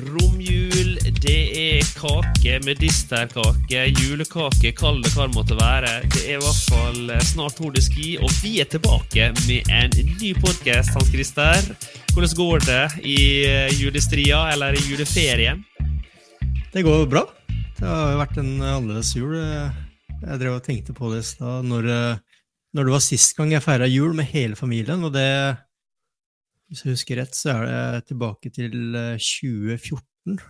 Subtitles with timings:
[0.00, 5.92] romjul, det er kake, medisterkake, julekake, kall det hva det måtte være.
[6.12, 10.32] Det er i hvert fall snart Tour de og vi er tilbake med en ny
[10.40, 11.72] podkast, Hans Christer.
[12.12, 13.18] Hvordan går det i
[13.76, 15.64] julestria, eller i juleferien?
[16.72, 17.26] Det går bra.
[17.78, 19.36] Det har vært en annerledes jul.
[19.36, 21.90] Jeg drev og tenkte på det i stad, når,
[22.72, 25.28] når det var sist gang jeg feira jul med hele familien, og det
[26.72, 28.72] hvis jeg husker rett, så er det tilbake til
[29.20, 30.00] 2014.
[30.32, 30.44] Eh,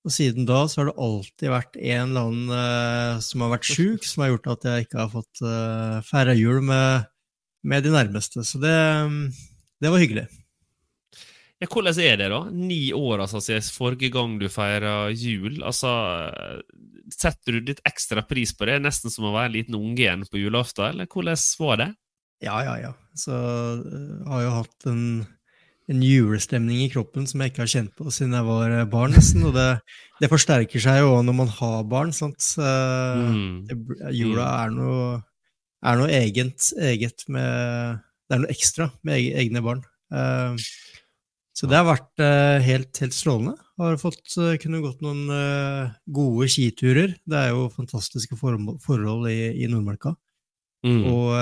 [0.00, 3.68] og siden da så har det alltid vært en eller annen uh, som har vært
[3.68, 7.08] sjuk, som har gjort at jeg ikke har fått uh, feira jul med,
[7.68, 8.44] med, de nærmeste.
[8.48, 8.76] Så det,
[9.80, 10.24] det var hyggelig.
[11.60, 12.40] Ja, hvordan er det, da?
[12.48, 15.60] Ni år altså, siden forrige gang du feira jul.
[15.60, 15.92] Altså,
[17.12, 18.78] setter du litt ekstra pris på det?
[18.80, 21.90] Nesten som å være en liten unge igjen på julaften, eller hvordan var det?
[22.40, 22.96] Ja, ja, ja.
[23.20, 25.04] Så uh, har jeg hatt en,
[25.90, 29.16] en, julestemning i kroppen som jeg ikke har kjent på siden jeg var eh, barn,
[29.16, 29.46] nesten.
[29.48, 29.68] Og det,
[30.22, 32.52] det forsterker seg jo når man har barn, sant.
[32.60, 33.56] Uh, mm.
[34.16, 34.60] jula mm.
[34.60, 35.08] er noe,
[35.90, 39.84] er noe eget, eget, med Det er noe ekstra med egne barn.
[40.10, 40.56] Uh,
[41.56, 42.22] så det har vært
[42.64, 43.52] helt, helt strålende.
[43.76, 45.26] Har fått kunne gått noen
[46.08, 47.10] gode skiturer.
[47.28, 50.14] Det er jo fantastiske forhold i, i Nordmarka.
[50.86, 51.02] Mm.
[51.10, 51.34] Og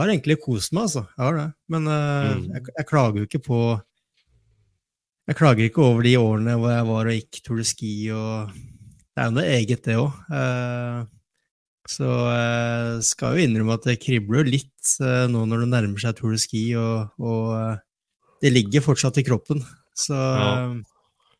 [0.00, 1.04] har egentlig kost meg, altså.
[1.16, 1.48] Jeg har det.
[1.72, 2.44] Men uh, mm.
[2.56, 3.62] jeg, jeg, klager jo ikke på
[5.28, 8.54] Jeg klager ikke over de årene hvor jeg var og gikk Tour de Ski, og
[9.12, 10.22] det er jo noe eget, det òg.
[10.32, 11.02] Uh, eh,
[11.92, 16.02] så jeg uh, skal jo innrømme at det kribler litt uh, nå når det nærmer
[16.02, 19.60] seg Tour de Ski, og, og det ligger fortsatt i kroppen.
[19.92, 20.72] Så, ja.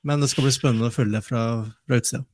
[0.05, 1.45] Men det skal bli spennende å følge det fra,
[1.89, 2.27] fra utsida.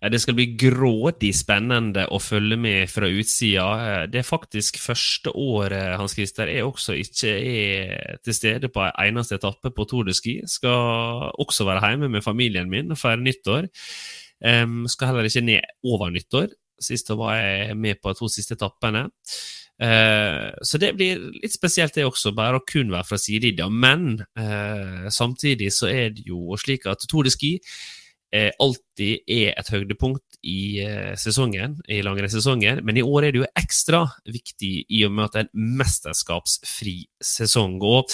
[0.00, 4.06] Det skal bli grådig spennende å følge med fra utsida.
[4.08, 8.96] Det er faktisk første året Hans Christer jeg også ikke er til stede på en
[9.04, 10.38] eneste etappe på Tour de Ski.
[10.48, 13.68] Skal også være hjemme med familien min og feire nyttår.
[14.40, 16.48] Um, skal heller ikke ned over nyttår.
[16.80, 19.10] Sist var jeg med på to siste etappene.
[19.80, 23.68] Uh, så det blir litt spesielt, det også, bare å kun være fra sidelinja.
[23.68, 27.58] Men uh, samtidig så er det jo slik at Tour de Ski
[28.34, 33.42] eh, alltid er et høydepunkt i eh, sesongen, i langrennssesongen, men i år er det
[33.42, 37.78] jo ekstra viktig i og med at det er en mesterskapsfri sesong.
[37.82, 38.10] Og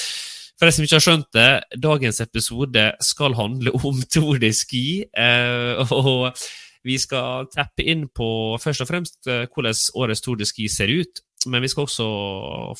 [0.57, 1.51] for de som ikke har skjønt det,
[1.85, 4.87] dagens episode skal handle om Tour de Ski.
[5.11, 6.33] Eh, og
[6.87, 8.29] vi skal teppe inn på
[8.63, 11.23] først og fremst hvordan årets Tour de Ski ser ut.
[11.47, 12.07] Men vi skal også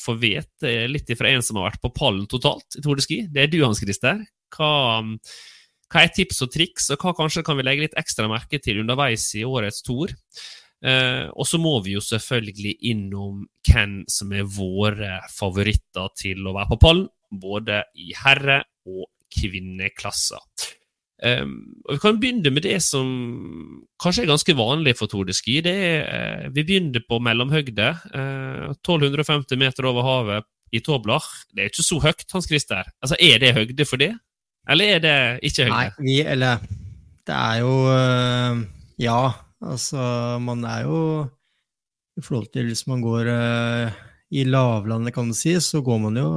[0.01, 3.21] få vite litt fra en som har vært på pallen totalt i Tour de Ski.
[3.31, 4.23] Det er du, Hans Christer.
[4.55, 4.71] Hva
[5.91, 8.81] hva er tips og triks, og hva kanskje kan vi legge litt ekstra merke til
[8.83, 10.13] underveis i årets tour?
[10.85, 16.53] Eh, og så må vi jo selvfølgelig innom hvem som er våre favoritter til å
[16.57, 20.43] være på pallen, både i herre- og kvinneklasser.
[21.17, 23.07] Um, og Vi kan begynne med det som
[23.97, 25.61] kanskje er ganske vanlig for Tour de Ski.
[25.65, 27.89] Det er, uh, vi begynner på mellomhøgde.
[28.13, 31.25] Uh, 1250 meter over havet i Toblach.
[31.49, 32.85] Det er ikke så høyt, Hans Christer.
[33.01, 34.13] Altså, Er det høgde for det?
[34.67, 35.17] Eller er det
[35.47, 35.73] ikke høyde?
[35.73, 36.63] Nei, vi, eller
[37.27, 38.63] Det er jo øh,
[39.01, 39.21] Ja,
[39.63, 40.01] altså
[40.43, 40.99] Man er jo
[42.17, 46.17] I forhold til hvis man går øh, i lavlandet, kan du si, så går man
[46.19, 46.29] jo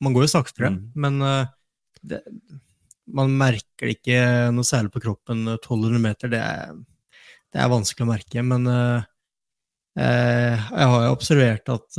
[0.00, 0.90] Man går jo saktere, mm.
[0.94, 1.46] men øh,
[2.04, 2.20] det,
[3.10, 4.18] man merker det ikke
[4.54, 5.48] noe særlig på kroppen.
[5.56, 6.76] 1200 meter, det er,
[7.50, 8.44] det er vanskelig å merke.
[8.46, 9.00] Men øh,
[9.98, 11.98] jeg har jo observert at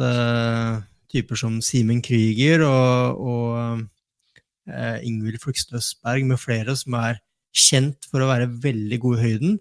[1.12, 3.82] typer som Simen Krüger og, og
[4.70, 9.32] eh, Ingvild Flugstøs Berg med flere som er kjent for å være veldig gode i
[9.32, 9.60] høyden,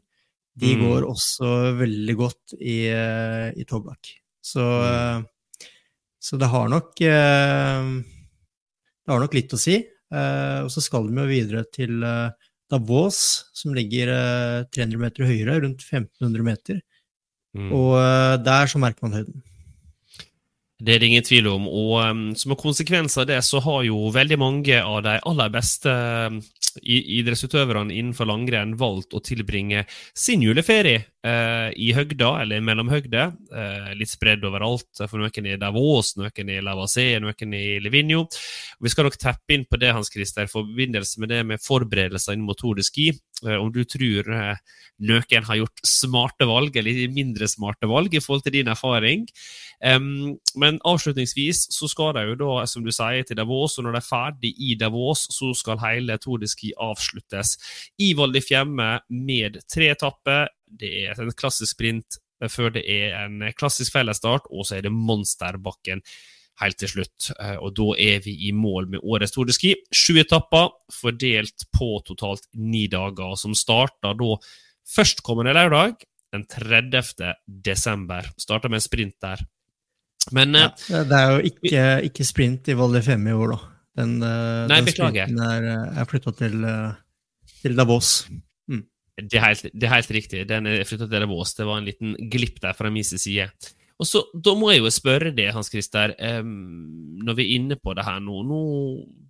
[0.61, 0.83] de mm.
[0.85, 4.13] går også veldig godt i, eh, i tobakk.
[4.45, 4.89] Så, mm.
[4.91, 5.69] Eh,
[6.21, 7.91] så, det har nok eh,
[9.01, 9.81] Det har nok litt å si.
[10.11, 12.03] og så skal de jo videre til
[12.71, 13.19] Davos,
[13.55, 14.11] som ligger
[14.75, 16.81] 300 meter høyere, rundt 1500 meter.
[17.55, 17.71] Mm.
[17.75, 17.95] Og
[18.43, 19.43] der så merker man høyden.
[20.81, 21.69] Det er det ingen tvil om.
[21.69, 25.53] Og um, som en konsekvens av det, så har jo veldig mange av de aller
[25.53, 26.41] beste um,
[26.81, 29.85] idrettsutøverne innenfor langrenn valgt å tilbringe
[30.17, 33.27] sin juleferie uh, i høgda, eller mellomhøgde.
[33.51, 34.89] Eh, litt spredd overalt.
[35.01, 38.25] For noen i Davos, noen i Lavazé, noen i Livigno.
[38.81, 42.37] Vi skal nok teppe inn på det, Hans Christer, i forbindelse med det med forberedelser
[42.37, 43.11] inn mot Tour de Ski.
[43.47, 44.31] Eh, om du tror
[45.01, 49.27] noen har gjort smarte valg, eller mindre smarte valg, i forhold til din erfaring.
[49.81, 53.97] Um, men avslutningsvis så skal de jo da, som du sier, til Davos, og når
[53.97, 57.57] de er ferdig i Davos, så skal hele Tour de Ski avsluttes
[58.01, 60.51] i Val di Fiemme med tre etapper.
[60.79, 64.95] Det er en klassisk sprint før det er en klassisk fellesstart, og så er det
[64.95, 66.01] monsterbakken
[66.61, 67.31] helt til slutt.
[67.37, 69.75] Eh, og da er vi i mål med årets Tour de Ski.
[69.93, 74.37] Sju etapper fordelt på totalt ni dager, som starter da
[74.91, 77.33] førstkommende lørdag, den 30.
[77.47, 78.29] desember.
[78.39, 79.43] Starter med en sprint der.
[80.37, 83.61] Men ja, Det er jo ikke, ikke sprint i Val di Femme i år, da.
[84.01, 85.67] Den, Nei, den sprinten er,
[85.99, 86.63] er flytta til,
[87.61, 88.13] til Davos.
[89.27, 90.47] Det, er helt, det, er helt, riktig.
[90.49, 91.55] Den er flytta til Davos.
[91.59, 93.51] Det var en liten glipp der fra min side.
[94.01, 97.77] Og så, Da må jeg jo spørre det, Hans Christer, um, når vi er inne
[97.77, 98.61] på det her nå Nå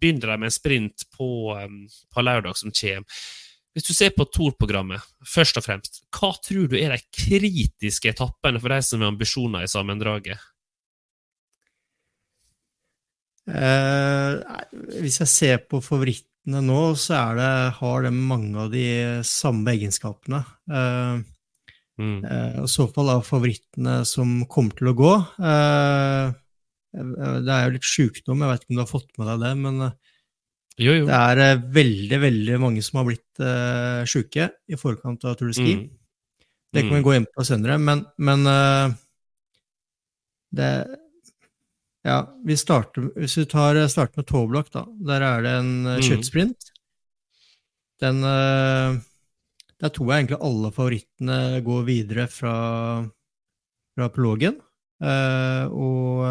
[0.01, 1.29] begynner de med en sprint på,
[1.59, 1.83] um,
[2.15, 3.23] på lørdag som kommer.
[3.71, 8.59] Hvis du ser på Tor-programmet, først og fremst, hva tror du er de kritiske etappene
[8.59, 10.43] for de som har ambisjoner i sammendraget?
[13.51, 14.43] Uh,
[15.03, 18.87] hvis jeg ser på favorittene nå, så det, har de mange av de
[19.27, 20.45] samme egenskapene.
[20.71, 21.21] Uh,
[22.01, 22.25] Mm.
[22.25, 25.11] Uh, I så fall av favorittene som kommer til å gå.
[25.41, 26.33] Uh,
[26.91, 29.51] det er jo litt sjukdom, jeg vet ikke om du har fått med deg det,
[29.61, 29.83] men
[30.81, 31.05] jo, jo.
[31.07, 35.59] det er veldig, veldig mange som har blitt uh, sjuke i forkant av Tour de
[35.59, 35.77] Ski.
[35.77, 35.87] Mm.
[36.71, 37.07] Det kan vi mm.
[37.07, 38.47] gå inn på senere, men, men
[40.55, 40.69] det
[42.07, 44.87] Ja, vi starter, hvis vi tar, starter med tåblokk, da.
[45.11, 46.03] Der er det en mm.
[46.07, 46.71] skøytesprint.
[48.01, 48.23] Den
[49.81, 52.55] der tror jeg egentlig alle favorittene går videre fra,
[53.97, 54.59] fra prologen.
[55.01, 56.25] Og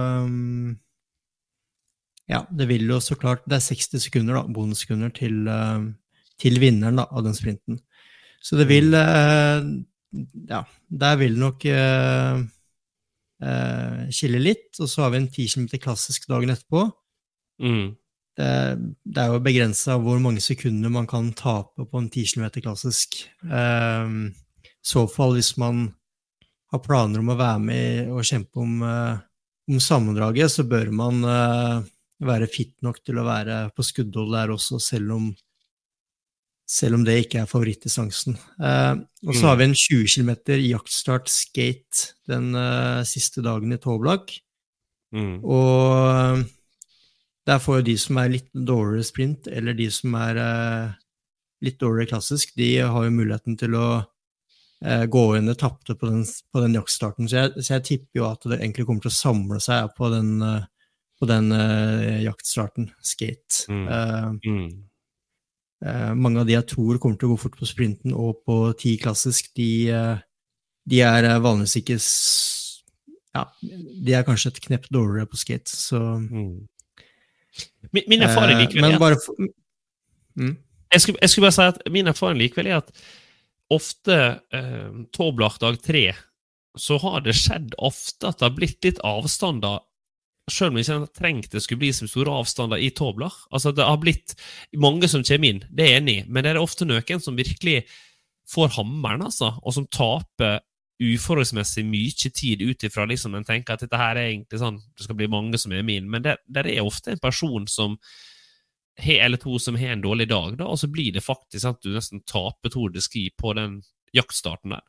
[2.30, 5.50] ja, det vil jo så klart Det er 60 sekunder, da, bonussekunder, til,
[6.42, 7.80] til vinneren da, av den sprinten.
[8.42, 9.66] Så det vil uh,
[10.50, 11.66] Ja, der vil nok
[14.12, 14.74] skille litt.
[14.84, 16.82] Og så har vi en 10 km klassisk dagen etterpå.
[17.64, 17.96] Mm
[18.40, 22.48] det, det, er jo begrensa hvor mange sekunder man kan tape på en 10 km
[22.64, 23.22] klassisk.
[23.44, 24.30] Um,
[24.64, 25.90] I så fall hvis man
[26.72, 29.22] har planer om å være med og kjempe om, eh,
[29.74, 31.82] om sammendraget, så bør man uh,
[32.22, 35.32] være fit nok til å være på skuddhold der også, selv om,
[36.70, 38.38] selv om det ikke er favorittdistansen.
[38.62, 40.32] Uh, og så har vi en 20 km
[40.62, 42.54] jaktstart skate den
[43.10, 44.36] siste dagen i Toblak.
[45.16, 45.40] Mm.
[45.42, 46.46] Og
[47.50, 50.98] der får jo de som er litt dårligere sprint, eller de som er eh,
[51.66, 53.88] litt dårligere klassisk, de har jo muligheten til å
[54.86, 57.30] eh, gå inn det tapte på den, på den jaktstarten.
[57.30, 60.12] Så jeg, så jeg, tipper jo at det egentlig kommer til å samle seg på
[60.14, 60.68] den, eh,
[61.20, 63.66] på den eh, jaktstarten, skate.
[63.72, 63.88] Mm.
[63.88, 64.70] Eh, mm.
[65.86, 68.58] Eh, mange av de jeg tror kommer til å gå fort på sprinten og på
[68.80, 69.90] ti klassisk, de,
[70.90, 72.00] de er vanligvis ikke
[73.36, 76.68] ja, de er kanskje et knepp dårligere på skate, så mm.
[77.92, 79.50] Min, min erfaring eh, likevel er at for...
[80.40, 80.56] mm.
[80.94, 82.92] jeg, skulle, jeg, skulle, bare si at min erfaring likevel er at
[83.74, 84.18] ofte
[84.56, 86.04] eh, Toblach dag tre
[86.80, 89.82] så har det skjedd ofte at det har blitt litt avstander
[90.52, 93.34] selv om ikke den trengt det skulle bli så store avstander i tobler.
[93.52, 94.36] Altså, det har blitt
[94.78, 97.84] mange som kommer inn, det er enig men det er ofte noen som virkelig
[98.50, 100.60] får hammeren, altså, og som taper
[101.00, 105.06] uforholdsmessig mye tid ut ifra liksom, en tenker at dette her er egentlig sånn, det
[105.06, 107.96] skal bli mange som er min, men det, det er ofte en person som
[109.00, 111.94] eller to som har en dårlig dag, da, og så blir det faktisk at du
[111.94, 113.80] nesten taper Tour de Ski på den
[114.12, 114.84] jaktstarten der.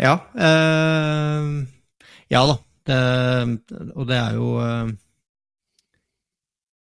[0.00, 0.16] Ja.
[0.34, 1.68] Øh,
[2.32, 2.56] ja da.
[2.86, 2.98] Det,
[3.94, 4.92] og det er jo øh,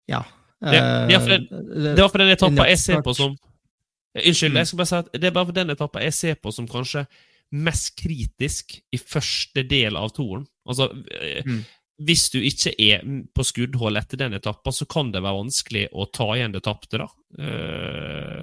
[0.08, 0.22] Ja.
[0.64, 1.28] Det, det, er for,
[1.76, 3.34] det var for den etappa jeg ser på som
[4.14, 6.52] Unnskyld, jeg skal bare si at det er bare for den etappa jeg ser på
[6.54, 7.02] som kanskje
[7.50, 10.44] mest kritisk i første del av toren.
[10.70, 10.86] Altså,
[11.18, 11.58] eh, mm.
[12.06, 13.02] hvis du ikke er
[13.34, 17.02] på skuddhold etter den etappa, så kan det være vanskelig å ta igjen det tapte,
[17.02, 17.08] da.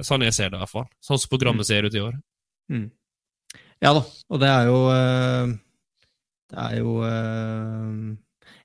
[0.04, 0.90] Sånn jeg ser det, i hvert fall.
[1.00, 1.70] Sånn som programmet mm.
[1.72, 2.20] ser ut i år.
[2.72, 2.86] Mm.
[3.82, 4.80] Ja da, og det er jo
[6.52, 8.12] Det er jo uh,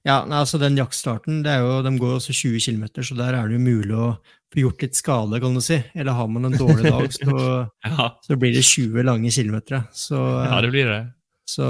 [0.06, 3.48] Ja, altså den jaktstarten, det er jo, de går også 20 km, så der er
[3.48, 4.12] det jo mulig å
[4.54, 5.80] få gjort litt skade, kan du si.
[5.98, 7.40] Eller har man en dårlig dag, så,
[7.86, 8.06] ja.
[8.22, 9.82] så blir det 20 lange kilometer.
[9.94, 11.00] Så, ja, det blir det.
[11.46, 11.66] Så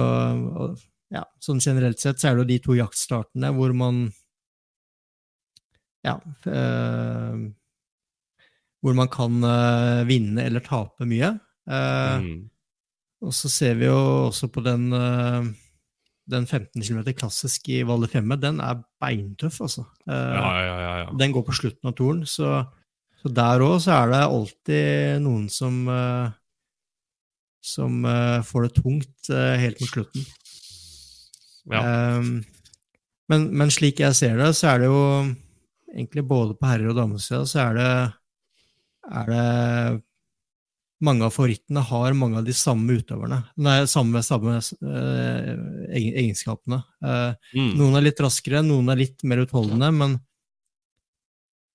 [1.13, 4.09] ja, sånn generelt sett så er det jo de to jaktstartene hvor man
[6.07, 6.17] Ja
[6.51, 7.47] øh,
[8.83, 11.33] Hvor man kan øh, vinne eller tape mye.
[11.67, 12.43] Uh, mm.
[13.27, 13.97] Og så ser vi jo
[14.29, 15.49] også på den uh,
[16.31, 19.87] den 15 km klassisk i Valle Femme, den er beintøff, altså.
[20.09, 22.59] Eh, ja, ja, ja, den går på slutten av turen, så,
[23.21, 26.35] så der òg så er det alltid noen som uh,
[27.67, 29.31] som uh, får det tungt
[29.63, 30.27] helt mot slutten.
[31.67, 32.45] Um,
[33.27, 35.01] men, men, slik jeg ser det, så er det jo
[35.91, 37.91] egentlig både på herre- og damesida så er det,
[39.23, 39.47] er det
[41.05, 43.43] mange av favorittene har mange av de samme utøverne.
[43.61, 45.51] Nei, samme, samme eh,
[46.23, 46.83] egenskapene.
[47.05, 47.75] Eh, Mm.
[47.79, 50.17] Noen er litt raskere, noen er litt mer utholdende, men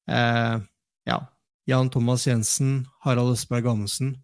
[0.09, 0.57] eh,
[1.09, 1.19] ja.
[1.69, 4.15] Jan Thomas Jensen, Harald Østberg Amundsen.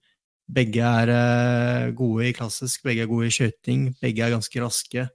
[0.50, 5.08] Begge er eh, gode i klassisk, begge er gode i skøyting, begge er ganske raske.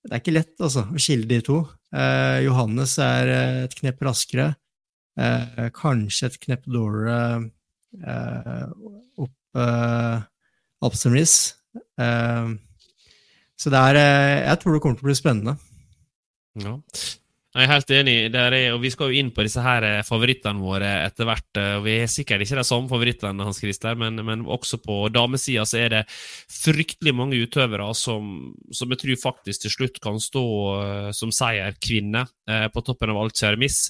[0.00, 1.60] Det er ikke lett, altså, å skille de to.
[1.92, 4.54] Eh, Johannes er eh, et knepp raskere,
[5.20, 7.50] eh, kanskje et knepp dårligere
[9.20, 10.22] opp eh,
[10.80, 11.36] Alpstemris.
[12.00, 12.52] Eh,
[13.60, 15.56] så det er eh, Jeg tror det kommer til å bli spennende.
[16.60, 16.76] Ja.
[17.50, 18.12] Jeg er helt enig.
[18.30, 21.48] Er, og Vi skal jo inn på disse her eh, favorittene våre etter hvert.
[21.58, 25.64] eh, Vi er sikkert ikke de samme favorittene, Hans Christer, men, men også på damesida
[25.66, 26.02] så er det
[26.46, 30.44] fryktelig mange utøvere som, som jeg tror faktisk til slutt kan stå
[30.76, 32.22] eh, som seierkvinne
[32.70, 33.82] på toppen av alt kjæremiss.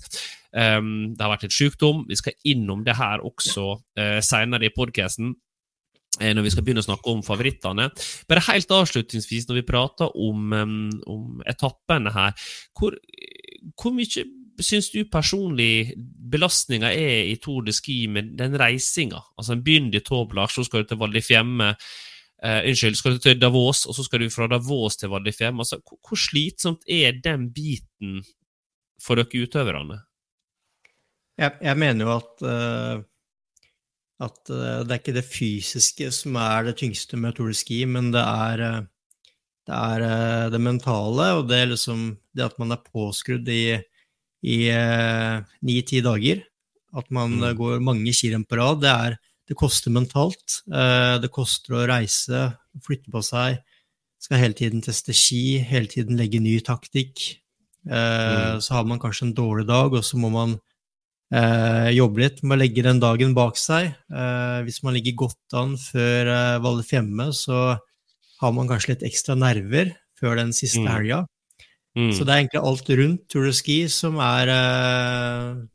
[0.52, 2.02] Um, det har vært en sykdom.
[2.09, 3.79] Vi skal innom det her også
[4.25, 5.31] senere i podkasten
[6.21, 7.87] når vi skal begynne å snakke om favorittene.
[8.29, 12.35] Bare helt avslutningsvis, når vi prater om, um, om etappene her,
[12.76, 12.99] hvor,
[13.81, 14.25] hvor mye
[14.61, 15.95] syns du personlig
[16.31, 19.23] belastninga er i Tour de Ski med den reisinga?
[19.38, 21.75] Altså, en begynner i Toblach, så skal du til Val di Fiemme.
[22.40, 25.33] Uh, unnskyld, skal du til Davos, og så skal du fra Davos til Val di
[25.37, 25.64] Fiemme.
[25.64, 28.23] Altså, hvor, slitsomt er den biten
[29.00, 30.00] for dere utøverne?
[31.40, 33.07] Jeg, jeg mener jo at uh
[34.21, 37.83] at uh, det er ikke det fysiske som er det tyngste med Tour de Ski,
[37.88, 38.85] men det er,
[39.71, 42.05] det, er uh, det, mentale, og det liksom
[42.37, 43.81] det at man er påskrudd i
[44.43, 46.45] ni-ti dager.
[46.97, 47.50] At man mm.
[47.59, 48.81] går mange kilometer på rad.
[48.83, 50.62] Det, er, det koster mentalt.
[50.67, 52.47] det koster å reise,
[52.83, 53.61] flytte på seg.
[54.21, 57.21] Skal hele tiden teste ski, hele tiden legge ny taktikk.
[57.85, 58.65] Mm.
[58.65, 60.57] Så har man kanskje en dårlig dag, og så må man
[61.35, 63.93] eh, jobbe litt med å legge den dagen bak seg.
[64.11, 67.79] Eh, hvis man ligger godt an før eh, Valle Fjemme, så
[68.40, 70.92] har man kanskje litt ekstra nerver før den siste Mm.
[70.92, 71.26] helga.
[71.97, 72.12] Mm.
[72.14, 75.66] Så det er egentlig alt rundt Tour de Ski som er, eh,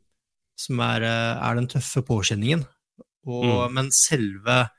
[0.56, 2.66] som er, eh, er den tøffe påkjenningen.
[3.26, 3.74] Og, Mm.
[3.74, 4.70] Men selve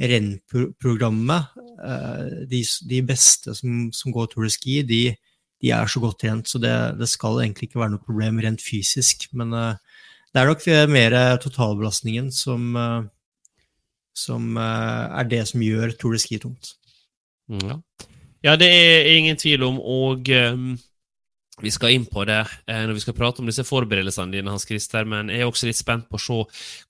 [0.00, 1.48] rennprogrammet,
[1.84, 5.16] eh, de, de beste som, som går Tour de Ski, de,
[5.60, 8.60] de er så godt trent, så det, det skal egentlig ikke være noe problem rent
[8.62, 9.28] fysisk.
[9.32, 13.10] Men det er nok mer totalbelastningen som,
[14.14, 16.74] som er det som gjør Tour de Ski tungt.
[17.50, 17.80] Ja.
[18.46, 20.72] ja, det er ingen tvil om, og um,
[21.60, 24.64] vi skal inn på det eh, når vi skal prate om disse forberedelsene dine, Hans
[24.68, 26.38] Christer, men jeg er også litt spent på å se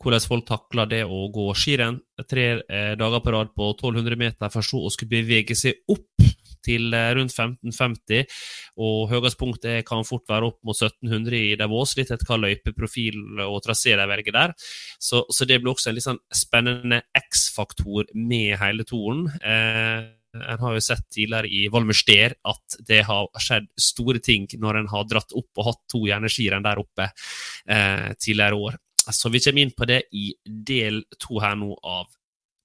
[0.02, 1.98] hvordan folk takler det å gå skirenn
[2.30, 6.24] tre eh, dager på rad på 1200 meter, for så å skulle bevege seg opp
[6.62, 8.38] til eh, rundt 1550,
[8.86, 13.42] og høyest punkt kan fort være opp mot 1700 i Davos, litt etter hva løypeprofil
[13.48, 14.56] og trasé de velger der.
[15.02, 19.26] Så, så det blir også en litt sånn spennende X-faktor med hele toren.
[19.42, 24.80] Eh, en har jo sett tidligere i Valmerster at det har skjedd store ting når
[24.80, 28.80] en har dratt opp og hatt to hjerneskirenn der oppe eh, tidligere år.
[29.02, 32.06] Så vi kommer inn på det i del to her nå av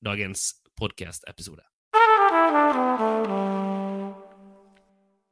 [0.05, 1.65] dagens podkast-episode.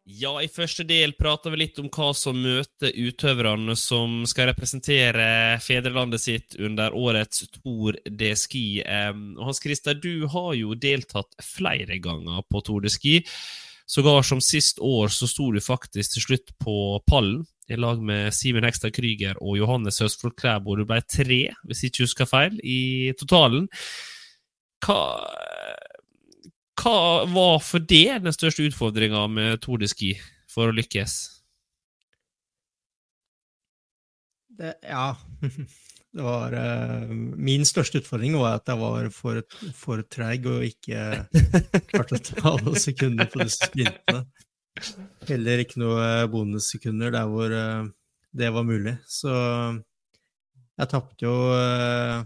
[0.05, 5.57] Ja, i første del prater vi litt om hva som møter utøverne som skal representere
[5.65, 8.83] fedrelandet sitt under årets Tour de Ski.
[8.85, 13.15] Hans Christer, du har jo deltatt flere ganger på Tour de Ski.
[13.89, 16.77] Sågar som sist år så sto du faktisk til slutt på
[17.09, 20.77] pallen i lag med Simen Hekstad Krüger og Johannes Høsflot Klæbo.
[20.77, 23.65] Du ble tre, hvis jeg ikke husker feil, i totalen.
[24.85, 25.01] Hva
[26.75, 30.13] hva var for det den største utfordringa med Tour de Ski
[30.51, 31.15] for å lykkes?
[34.55, 35.09] Det, ja
[36.15, 39.41] det var, uh, Min største utfordring var at jeg var for,
[39.75, 41.25] for treig og ikke
[41.91, 44.23] klarte å ta alle sekunder på disse sprintene.
[45.27, 47.91] Heller ikke noe bonussekunder der hvor uh,
[48.35, 48.97] det var mulig.
[49.07, 49.31] Så
[50.75, 52.23] jeg tapte jo uh,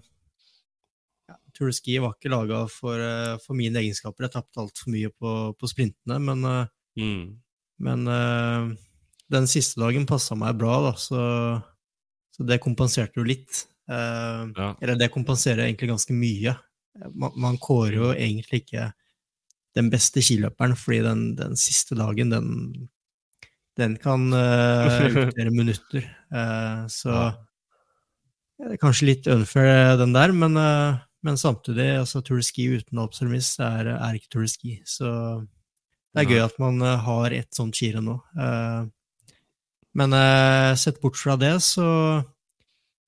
[1.60, 4.26] Tour de Ski var ikke laga for, uh, for, mine egenskaper.
[4.26, 7.26] Jeg tapte altfor mye på, på, sprintene, men, uh, mm.
[7.84, 8.70] men uh,
[9.30, 11.24] den siste dagen passa meg bra, da, så,
[12.32, 13.66] så, det kompenserte jo litt.
[13.90, 14.68] Ja.
[14.78, 16.52] Eller det kompenserer egentlig ganske mye.
[17.10, 18.92] Man, man kårer jo egentlig ikke
[19.78, 22.52] den beste skiløperen, fordi den, den siste dagen, den,
[23.82, 24.28] den kan
[25.10, 26.06] utgjøre minutter.
[26.94, 27.16] så
[28.60, 30.62] det er kanskje litt unfair, den der, men
[31.26, 34.48] men samtidig, altså Tour uten Alpsermis er, er ikke Tour.
[34.88, 35.10] Så
[36.16, 38.18] det er gøy at man uh, har et sånt skirenn nå.
[38.40, 38.88] Uh,
[40.00, 42.22] men uh, sett bort fra det, så,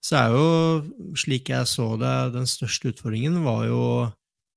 [0.04, 3.82] så er jo, slik jeg så det, den største utfordringen var jo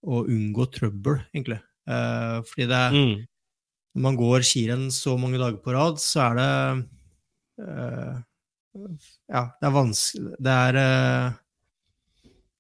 [0.04, 1.62] å unngå trøbbel, egentlig.
[1.88, 3.14] fordi det, mm.
[3.96, 6.50] når man går skirenn så mange dager på rad, så er det
[9.30, 10.78] Ja, det er vanskelig Det er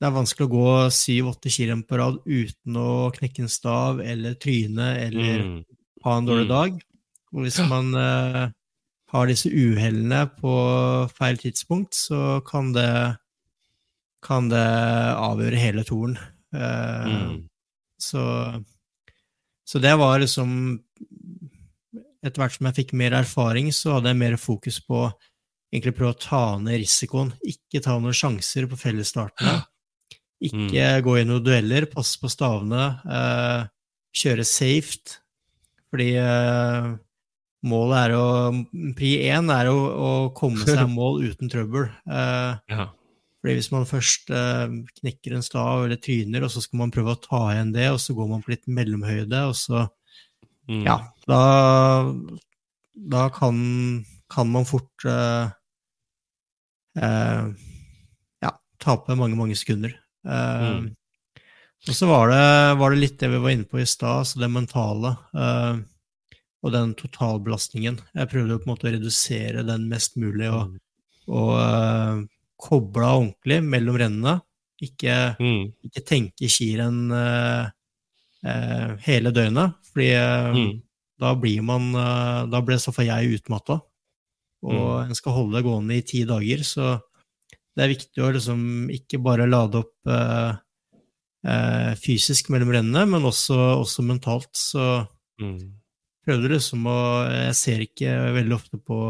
[0.00, 4.34] det er vanskelig å gå syv-åtte skirenn på rad uten å knekke en stav eller
[4.42, 5.56] tryne eller mm.
[6.04, 6.50] ha en dårlig mm.
[6.50, 6.78] dag.
[7.34, 8.44] Og hvis man uh,
[9.14, 10.54] har disse uhellene på
[11.14, 12.90] feil tidspunkt, så kan det,
[14.24, 14.66] kan det
[15.14, 16.18] avgjøre hele toren.
[16.54, 17.36] Uh, mm.
[18.02, 18.24] så,
[19.66, 20.78] så det var liksom
[22.24, 25.02] Etter hvert som jeg fikk mer erfaring, så hadde jeg mer fokus på
[25.68, 27.34] egentlig prøve å ta ned risikoen.
[27.44, 29.58] Ikke ta noen sjanser på fellesstartene.
[30.42, 31.02] Ikke mm.
[31.04, 33.62] gå i noen dueller, passe på stavene, eh,
[34.18, 35.20] kjøre safe.
[35.92, 36.88] Fordi eh,
[37.70, 38.26] målet er å
[38.98, 41.84] Pri én er å, å komme seg i mål uten trøbbel.
[42.10, 42.84] Eh, ja.
[43.44, 47.20] Fordi hvis man først knekker en stav eller tryner, og så skal man prøve å
[47.20, 49.82] ta igjen det, og så går man på litt mellomhøyde, og så
[50.70, 50.80] mm.
[50.86, 50.96] Ja,
[51.28, 51.40] da,
[53.12, 53.58] da kan,
[54.32, 55.04] kan, man fort
[56.96, 57.12] ja,
[58.80, 59.92] tape mange, mange sekunder.
[60.24, 60.86] Mm.
[60.88, 61.40] Uh,
[61.84, 62.44] og så var det,
[62.80, 65.76] var det, litt det vi var inne på i stad, så det mentale uh,
[66.64, 67.98] og den totalbelastningen.
[68.16, 70.78] Jeg prøvde på en måte å redusere den mest mulig og, mm.
[71.28, 72.22] og uh,
[72.64, 74.38] koble av ordentlig mellom rennene.
[74.84, 75.60] Ikke, mm.
[75.86, 77.06] ikke tenke skirenn
[79.00, 80.72] hele døgnet, fordi mm.
[81.22, 81.86] da blir man
[82.52, 83.78] Da ble så for jeg utmatta.
[84.66, 85.06] Og mm.
[85.06, 86.98] en skal holde det gående i ti dager, så
[87.74, 88.60] det er viktig å liksom
[88.94, 90.52] ikke bare lade opp eh,
[91.50, 94.52] eh, fysisk mellom rennene, men også, også mentalt.
[94.54, 94.84] Så
[95.42, 95.58] mm.
[96.26, 96.98] prøvde liksom å
[97.32, 99.00] Jeg ser ikke veldig ofte på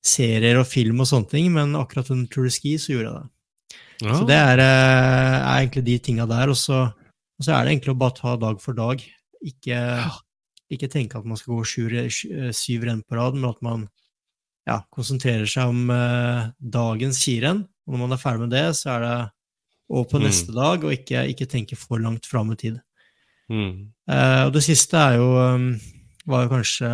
[0.00, 3.20] serier og film og sånne ting, men akkurat under Tour de Ski så gjorde jeg
[3.20, 3.28] det.
[4.00, 4.16] Ja.
[4.16, 6.48] Så det er, eh, er, egentlig de tinga der.
[6.48, 9.04] Og så, og så, er det egentlig å bare ta dag for dag.
[9.44, 9.80] Ikke,
[10.72, 13.88] ikke tenke at man skal gå syv renn på rad, men at man
[14.68, 18.94] ja, konsentrerer seg om uh, dagens skirenn og når man er ferdig med det, så
[18.96, 19.16] er det
[19.90, 20.26] over på mm.
[20.26, 22.78] neste dag, og ikke, ikke, tenke for langt fram i tid.
[23.50, 23.90] Mm.
[24.06, 25.72] Uh, og det siste er jo um,
[26.30, 26.90] var jo kanskje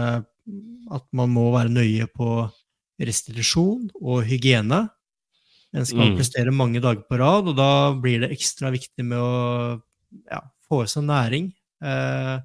[0.97, 2.47] at man må være nøye på
[3.03, 4.87] restitusjon og hygiene.
[5.77, 6.17] En skal mm.
[6.17, 7.71] prestere mange dager på rad, og da
[8.01, 9.33] blir det ekstra viktig med å
[10.31, 11.51] ja, få i seg næring.
[11.85, 12.37] Eh,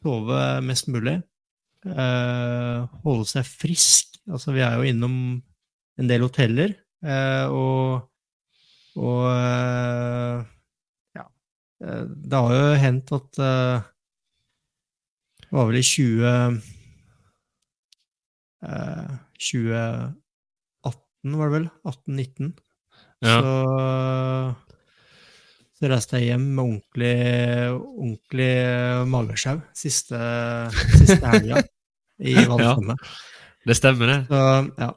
[0.00, 1.18] sove mest mulig.
[1.84, 4.16] Eh, holde seg frisk.
[4.30, 5.16] Altså, vi er jo innom
[6.00, 6.78] en del hoteller.
[7.00, 8.10] Eh, og,
[9.00, 10.40] og eh,
[11.16, 11.24] ja.
[11.80, 13.30] Eh, det har jo hendt at
[15.40, 16.60] Det var vel i 20
[19.40, 20.18] 2018,
[21.40, 21.68] var det vel?
[21.88, 22.52] 18-19.
[23.24, 23.40] Ja.
[23.40, 23.52] Så,
[25.80, 27.16] så reiste jeg hjem med ordentlig,
[28.04, 28.52] ordentlig
[29.08, 30.20] magesjau siste,
[31.00, 31.64] siste helga
[32.30, 32.96] i Valsømme.
[33.00, 33.04] Ja,
[33.70, 34.20] det stemmer, det.
[34.28, 34.44] Så,
[34.76, 34.90] ja.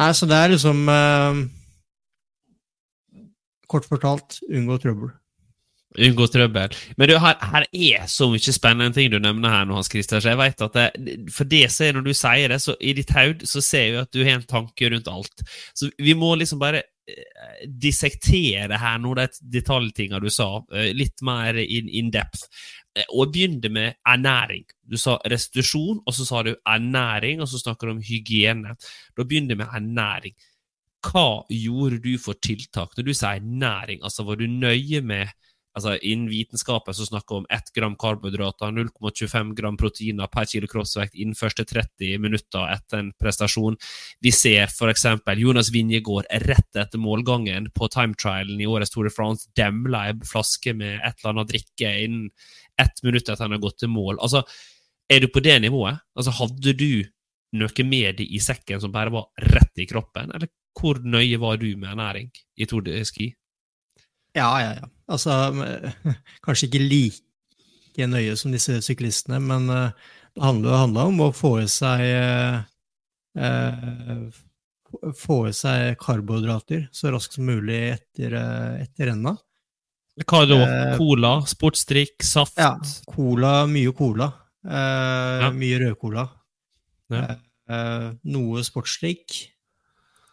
[0.00, 1.40] Nei, så det er liksom eh,
[3.70, 5.12] Kort fortalt, unngå trøbbel.
[5.98, 6.74] Unngå trøbbel.
[6.98, 10.22] Men du, her, her, er så mye spennende ting du nevner her nå, Hans Christer.
[10.22, 12.94] Så jeg vet at det, For det så er når du sier det, så i
[12.98, 15.44] ditt hode så ser vi at du har en tanke rundt alt.
[15.74, 21.26] Så vi må liksom bare eh, dissektere her nå de detaljtinga du sa, eh, litt
[21.26, 22.46] mer in, in depth.
[22.96, 24.64] Eh, og begynte med ernæring.
[24.90, 28.74] Du sa restitusjon, og så sa du ernæring, og så snakker du om hygiene.
[29.16, 30.34] Da begynner du med ernæring.
[31.00, 34.02] Hva gjorde du for tiltak når du sier næring?
[34.02, 35.28] Altså, Var du nøye med
[35.76, 40.68] altså Innen vitenskapen så snakker vi om 1 gram karbohydrater, 0,25 gram proteiner per kilo
[40.70, 43.78] kroppsvekt innen første 30 minutter etter en prestasjon.
[44.24, 45.06] Vi ser f.eks.
[45.40, 50.74] Jonas Vinjegård rett etter målgangen på timetrialen i årets Tour de France demla ei flaske
[50.74, 52.28] med et eller annet drikke innen
[52.80, 54.18] ett minutt etter han har gått til mål.
[54.18, 54.42] Altså,
[55.10, 56.00] er du på det nivået?
[56.16, 57.04] Altså, hadde du
[57.60, 61.68] noe med i sekken som bare var rett i kroppen, eller hvor nøye var du
[61.76, 63.32] med ernæring i Tour de Ski?
[64.36, 64.88] Ja, ja, ja.
[65.10, 65.36] Altså,
[66.44, 69.90] kanskje ikke like nøye som disse syklistene, men uh,
[70.36, 72.04] det handler, handler om å få i seg
[73.36, 74.30] uh,
[75.14, 78.32] Få i seg karbohydrater så raskt som mulig etter,
[78.82, 79.36] etter renna.
[80.26, 80.58] Hva da?
[80.58, 81.30] Eh, cola?
[81.48, 82.24] Sportsdrikk?
[82.26, 82.58] Saft?
[82.58, 82.74] Ja,
[83.08, 83.64] cola.
[83.70, 84.30] Mye cola.
[84.66, 85.50] Eh, ja.
[85.54, 86.26] Mye rødcola.
[87.14, 87.22] Ja.
[87.70, 89.38] Eh, noe sportsdrikk.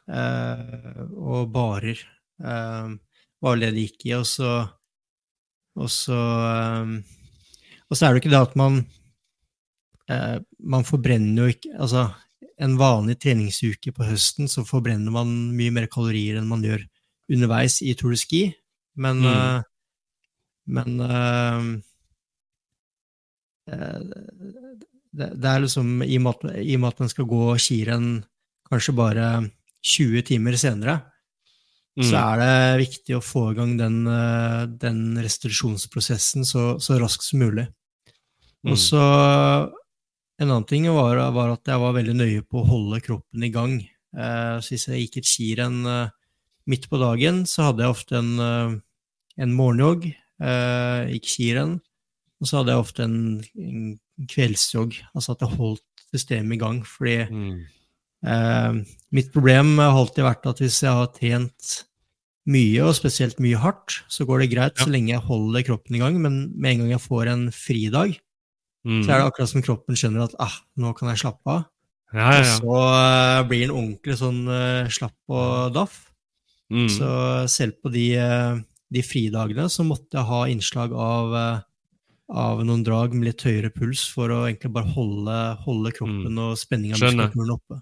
[0.08, 2.02] Eh, og barer.
[2.42, 2.96] Eh,
[3.44, 4.14] var det det gikk i.
[4.20, 4.52] Og så
[5.78, 6.94] Og så eh,
[7.90, 8.86] Og så er det jo ikke det at man
[10.64, 12.08] Man forbrenner jo ikke Altså,
[12.58, 16.86] en vanlig treningsuke på høsten så forbrenner man mye mer kalorier enn man gjør
[17.34, 18.42] underveis i Tour de Ski.
[18.98, 19.28] Men, mm.
[19.28, 19.62] uh,
[20.74, 21.66] men uh,
[25.12, 28.10] det, det, er liksom i og, med at, den skal gå skirenn
[28.70, 29.28] kanskje bare
[29.86, 31.00] 20 timer senere,
[31.98, 32.06] mm.
[32.06, 37.26] så er det viktig å få i gang den, eh, den restitusjonsprosessen så, så, raskt
[37.28, 37.68] som mulig.
[38.66, 38.74] Mm.
[38.74, 39.04] Og så
[40.38, 43.50] En annen ting var, var, at jeg var veldig nøye på å holde kroppen i
[43.50, 43.80] gang.
[44.14, 46.12] Eh, så hvis jeg gikk et skirenn eh,
[46.70, 48.76] midt på dagen, så hadde jeg ofte en, eh,
[49.42, 51.74] en morgenjogg, eh, gikk skirenn,
[52.38, 53.18] og så hadde jeg ofte en,
[53.66, 56.82] en kveldsjogg, altså at jeg holdt systemet i gang.
[56.86, 57.60] Fordi mm.
[58.30, 58.80] eh,
[59.18, 61.72] mitt problem har alltid vært at hvis jeg har trent
[62.48, 64.86] mye, og spesielt mye hardt, så går det greit ja.
[64.86, 68.16] så lenge jeg holder kroppen i gang, men med en gang jeg får en fridag,
[68.88, 69.02] mm.
[69.04, 71.66] så er det akkurat som kroppen skjønner at ah, nå kan jeg slappe av.
[72.16, 76.06] Ja, ja, og så uh, blir den ordentlig sånn uh, slapp og daff.
[76.72, 76.88] Mm.
[76.92, 77.10] Så
[77.52, 78.60] selv på de, uh,
[78.96, 81.40] de, fridagene så måtte jeg ha innslag av
[82.28, 86.42] av noen drag med litt høyere puls for å egentlig bare holde, holde kroppen mm.
[86.44, 87.78] og spenninga med muskulaturen oppe.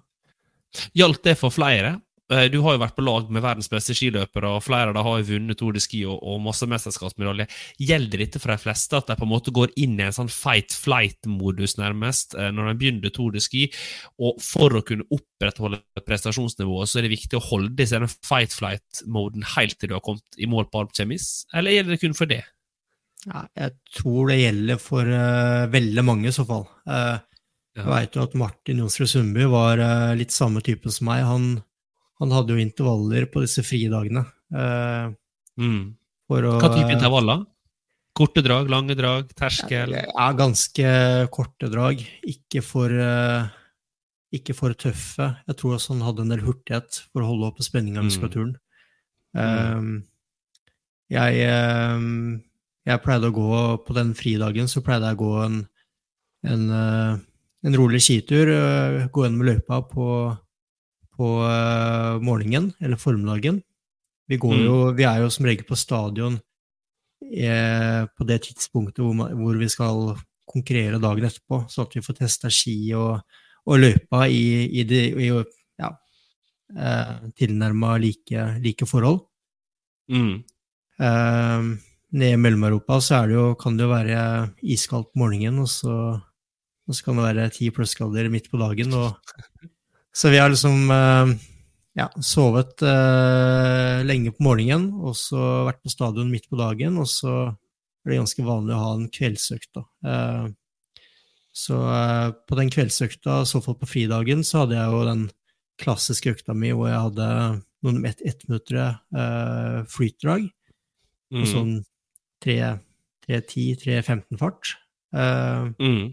[0.94, 1.96] Gjaldt det for flere?
[2.32, 5.06] Eh, du har jo vært på lag med verdens beste skiløpere, og flere av dem
[5.06, 7.52] har jo vunnet Tour de Ski og, og masse mesterskapsmedaljer.
[7.78, 10.32] Gjelder dette for de fleste at de på en måte går inn i en sånn
[10.32, 13.68] fight flight-modus, nærmest, eh, når de begynner Tour de Ski?
[14.18, 18.56] Og for å kunne opprettholde prestasjonsnivået, så er det viktig å holde i den fight
[18.56, 22.18] flight-moden helt til du har kommet i mål på Alp Chemis, eller gjelder det kun
[22.18, 22.42] for det?
[23.26, 26.66] Ja, jeg tror det gjelder for uh, veldig mange, i så fall.
[26.86, 27.22] Uh.
[27.76, 31.24] Jeg veit jo at Martin Jonsrud Sundby var uh, litt samme type som meg.
[31.28, 31.48] Han,
[32.22, 34.24] han, hadde jo intervaller på disse fridagene.
[35.56, 35.94] Mm.
[36.30, 37.44] Hva type intervaller?
[38.16, 39.92] Korte drag, lange drag, terskel?
[39.98, 40.88] Ja, ganske
[41.34, 42.00] korte drag.
[42.24, 42.92] Ikke for,
[44.32, 45.34] ikke for tøffe.
[45.44, 48.56] Jeg tror også han hadde en del hurtighet for å holde oppe spenninga i muskulaturen.
[49.36, 49.98] Mm.
[51.12, 51.42] jeg
[52.86, 55.56] jeg pleide å gå på den fridagen så pleide jeg å gå en,
[56.46, 57.16] en, eh,
[57.66, 58.52] en rolig skitur.
[58.52, 60.06] Eh, gå gjennom løypa på,
[61.16, 63.62] på uh, morgenen, eller formiddagen.
[64.26, 64.62] Vi, mm.
[64.64, 66.38] jo, vi, er jo som regel på stadion
[67.22, 72.02] eh, på det tidspunktet hvor, man, hvor, vi skal konkurrere dagen etterpå, så at vi
[72.04, 73.22] får testa ski og,
[73.66, 75.92] og løypa i, i, de, i ja,
[76.74, 79.22] eh, tilnærma like, like, forhold.
[80.10, 80.42] Mm.
[81.02, 81.70] Eh,
[82.16, 84.20] nede i Mellom-Europa så det jo, kan det jo være
[84.62, 85.96] iskaldt på morgenen, og så,
[86.86, 88.94] og så, kan det være ti plussgrader midt på dagen.
[88.94, 89.14] Og,
[90.16, 91.32] så vi har liksom uh,
[91.98, 97.08] ja, sovet uh, lenge på morgenen, og så vært på stadion midt på dagen, og
[97.12, 97.34] så
[98.06, 99.82] er det ganske vanlig å ha en kveldsøkt.
[100.06, 100.48] Uh,
[101.56, 101.76] så
[102.48, 105.22] på den kveldsøkta, i så fall på fridagen, så hadde jeg jo den
[105.80, 107.28] klassiske økta mi hvor jeg hadde
[107.86, 110.48] noen ett ettminuttere uh, flytdrag.
[111.32, 111.40] Mm.
[111.40, 111.72] Og sånn
[112.44, 114.76] 3.10-3.15 fart.
[115.16, 116.04] Uh, mm.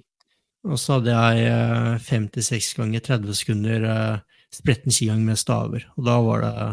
[0.63, 5.88] Og så hadde jeg 56 seks ganger 30 sekunder uh, spretten skigang med staver.
[5.97, 6.67] Og da var, det,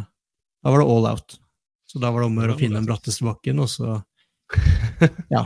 [0.62, 1.38] da var det all out.
[1.90, 3.98] Så da var det om å finne den bratteste bakken, og så
[5.34, 5.42] ja,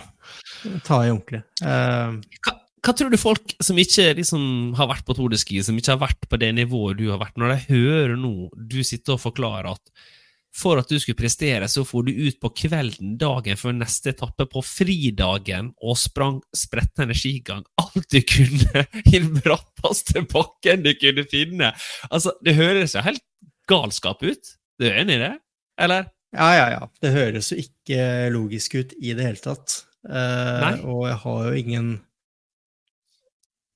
[0.85, 1.41] ta i ordentlig.
[1.65, 2.55] Uh, hva,
[2.85, 4.45] hva, tror du folk som ikke liksom,
[4.77, 7.55] har vært på Tour som ikke har vært på det nivået du har vært, når
[7.55, 10.07] de hører nå du sitter og forklarer at
[10.55, 14.47] for at du skulle prestere, så for du ut på kvelden dagen før neste etappe
[14.51, 17.65] på fridagen og sprang sprettende skigang.
[17.83, 21.73] Alt du kunne i den bratteste bakken du kunne finne.
[22.11, 23.25] Altså, Det høres jo helt
[23.71, 24.55] galskap ut.
[24.79, 25.35] Du er enig i det,
[25.81, 26.09] eller?
[26.35, 26.87] Ja, ja, ja.
[27.03, 29.81] Det høres jo ikke logisk ut i det hele tatt.
[30.07, 31.93] Eh, og jeg har jo ingen,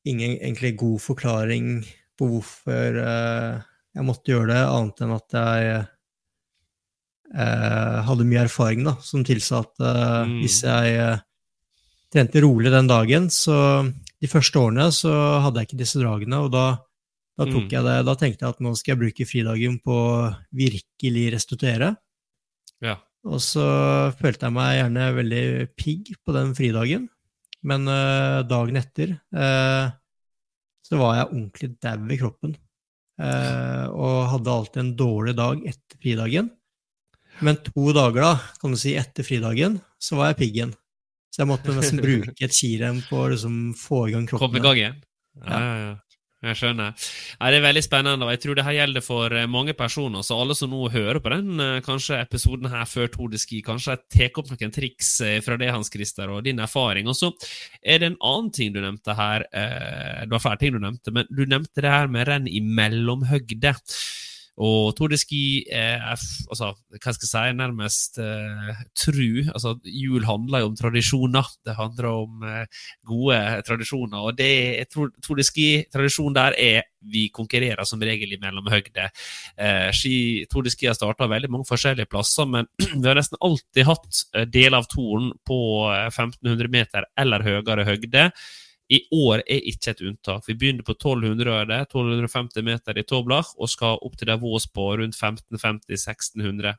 [0.06, 1.70] ingen egentlig god forklaring
[2.18, 3.62] på hvorfor eh,
[3.94, 5.86] jeg måtte gjøre det, annet enn at jeg
[7.34, 10.36] hadde mye erfaring da, som tilsa at eh, mm.
[10.42, 11.24] hvis jeg eh,
[12.12, 13.84] trente rolig den dagen, så
[14.18, 15.12] de første årene så
[15.44, 16.66] hadde jeg ikke disse dragene, og da,
[17.38, 17.74] da tok mm.
[17.74, 21.92] jeg det, da tenkte jeg at nå skal jeg bruke fridagen på å virkelig restituere.
[22.84, 22.96] Ja.
[23.28, 23.66] Og så
[24.16, 25.44] følte jeg meg gjerne veldig
[25.76, 27.08] pigg på den fridagen,
[27.68, 29.90] men uh, dagen etter uh,
[30.86, 32.54] så var jeg ordentlig dau i kroppen.
[33.18, 36.52] Uh, og hadde alltid en dårlig dag etter fridagen.
[37.44, 40.74] Men to dager da, kan du si, etter fridagen, så var jeg piggen.
[41.34, 44.48] Så jeg måtte nesten bruke et kirem på å liksom, få i gang kroppen.
[44.48, 45.00] Komme i gang igjen?
[45.44, 45.96] Ja, ja, ja.
[46.38, 46.92] Jeg skjønner.
[47.34, 50.22] Ja, det er veldig spennende, og jeg tror det her gjelder for eh, mange personer.
[50.22, 53.58] Så alle som nå hører på den eh, kanskje episoden her før Tour de Ski,
[53.66, 57.10] kanskje tar opp noen triks eh, fra det, Hans Christer, og din erfaring.
[57.10, 57.32] Og så
[57.82, 59.48] er det en annen ting du nevnte her.
[59.50, 63.74] Det var flere ting du nevnte, men du nevnte det her med renn i mellomhøgde.
[64.58, 69.46] Og Tour er altså, hva skal jeg si, nærmest eh, tru.
[69.54, 71.50] Altså, jul handler jo om tradisjoner.
[71.66, 74.18] Det handler om eh, gode tradisjoner.
[74.18, 79.06] Og det jeg tror Tour de Ski-tradisjonen der er vi konkurrerer som regel i mellomhøgde.
[79.54, 82.66] Eh, ski, Tour de har starta veldig mange forskjellige plasser, men
[82.98, 85.60] vi har nesten alltid hatt deler av toren på
[86.08, 88.32] 1500 meter eller høyere høgde.
[88.88, 90.46] I år er ikke et unntak.
[90.48, 95.16] Vi begynner på 1200 1250 meter i Toblach og skal opp til Davos på rundt
[95.16, 96.72] 1550-1600.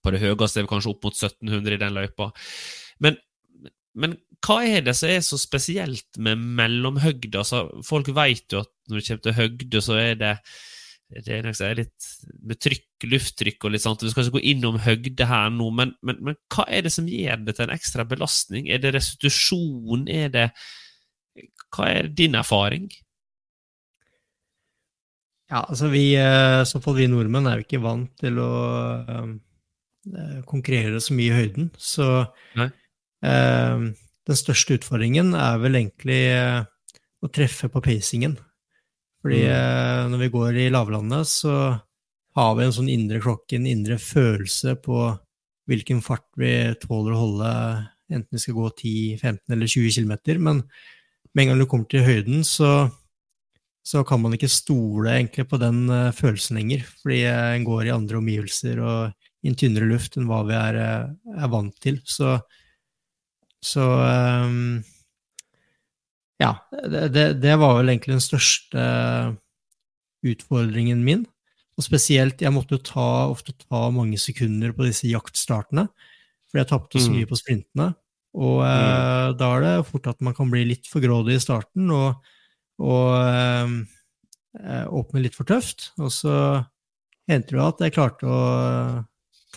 [0.00, 2.30] På det høyeste er vi kanskje opp mot 1700 i den løypa.
[3.04, 3.18] Men,
[3.92, 7.44] men, hva er det som er så spesielt med mellomhøgde?
[7.44, 10.36] Altså, folk vet jo at når det kommer til høgde, så er det
[11.12, 12.06] det er litt
[12.40, 14.00] med trykk, lufttrykk og litt sånt.
[14.00, 17.04] Vi skal ikke gå innom høgde her nå, men, men, men hva er det som
[17.04, 18.70] gjør det til en ekstra belastning?
[18.72, 20.06] Er det restitusjon?
[20.08, 20.46] Er det
[21.72, 22.90] hva er din erfaring?
[25.52, 28.52] Ja, altså vi, eh, så fall vi nordmenn er jo ikke vant til å
[29.08, 29.34] um,
[30.48, 31.68] konkurrere så mye i høyden.
[31.76, 32.06] Så
[32.56, 36.22] um, den største utfordringen er vel egentlig
[37.22, 38.38] å treffe på pacingen.
[39.22, 40.10] Fordi mm.
[40.10, 41.52] når vi går i lavlandet, så
[42.34, 45.04] har vi en sånn indre klokke, en indre følelse på
[45.70, 47.52] hvilken fart vi tåler å holde,
[48.12, 50.42] enten vi skal gå 10, 15 eller 20 km.
[50.48, 50.64] Men
[51.32, 52.90] med en gang du kommer til høyden, så,
[53.86, 57.88] så kan man ikke stole egentlig på den uh, følelsen lenger, fordi uh, en går
[57.88, 61.74] i andre omgivelser og i en tynnere luft enn hva vi er, uh, er vant
[61.82, 62.00] til.
[62.04, 62.36] Så,
[63.64, 63.88] så
[64.46, 64.82] um,
[66.42, 68.86] ja, det, det, var vel egentlig den største
[70.26, 71.26] utfordringen min.
[71.78, 75.86] Og spesielt, jeg måtte jo ta, ofte ta mange sekunder på disse jaktstartene,
[76.50, 77.16] fordi jeg tapte så mm.
[77.16, 77.86] mye på sprintene.
[78.32, 79.34] Og eh, mm.
[79.40, 82.22] da er det fort at man kan bli litt for grådig i starten og,
[82.80, 83.74] og eh,
[84.62, 85.90] eh åpne litt for tøft.
[86.00, 86.36] Og så
[87.28, 88.40] hendte det at jeg klarte å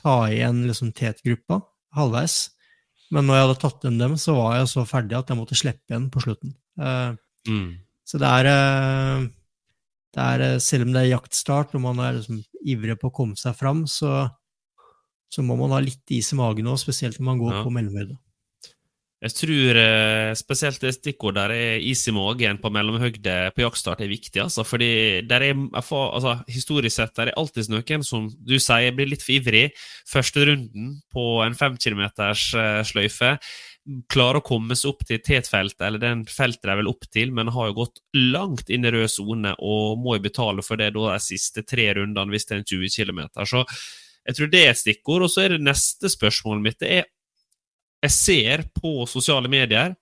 [0.01, 1.61] ta igjen liksom tetgruppa
[1.95, 2.51] halvveis.
[3.15, 5.57] Men når jeg hadde tatt igjen dem, så var jeg så ferdig at jeg måtte
[5.57, 6.55] slippe igjen på slutten.
[7.47, 7.67] Mm.
[8.05, 8.47] Så det er,
[10.13, 13.39] det er, Selv om det er jaktstart og man er liksom ivrig på å komme
[13.39, 14.25] seg fram, så,
[15.31, 17.63] så må man ha litt is i magen òg, spesielt når man går ja.
[17.63, 18.17] på mellomhøyde.
[19.23, 24.03] Jeg tror eh, spesielt det stikkordet der er is i magen på mellomhøgde på jaktstart
[24.03, 24.41] er viktig.
[24.43, 29.07] altså, fordi der er, altså, Historisk sett der er alltid noen som du sier blir
[29.09, 29.69] litt for ivrig.
[30.11, 33.37] Første runden på en fem kilometers eh, sløyfe
[34.09, 37.53] klarer å komme seg opp til tetfeltet, eller den feltet de vil opp til, men
[37.53, 41.11] har jo gått langt inn i rød sone og må jo betale for det da
[41.13, 43.21] de siste tre rundene hvis det er en 20 km.
[43.45, 43.61] Så
[44.25, 45.25] jeg tror det er et stikkord.
[45.25, 47.11] Og så er det neste spørsmålet mitt det er
[48.05, 49.95] jeg ser på sosiale medier.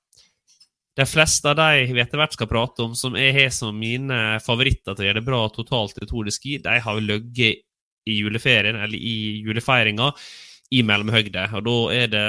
[0.93, 4.39] De fleste av de vi etter hvert skal prate om, som jeg har som mine
[4.45, 7.63] favoritter til å gjøre det bra totalt i Tour de Ski, de har ligget
[8.05, 10.11] i juleferien, eller i julefeiringa,
[10.71, 11.43] i mellomhøgde.
[11.53, 12.23] Og da er det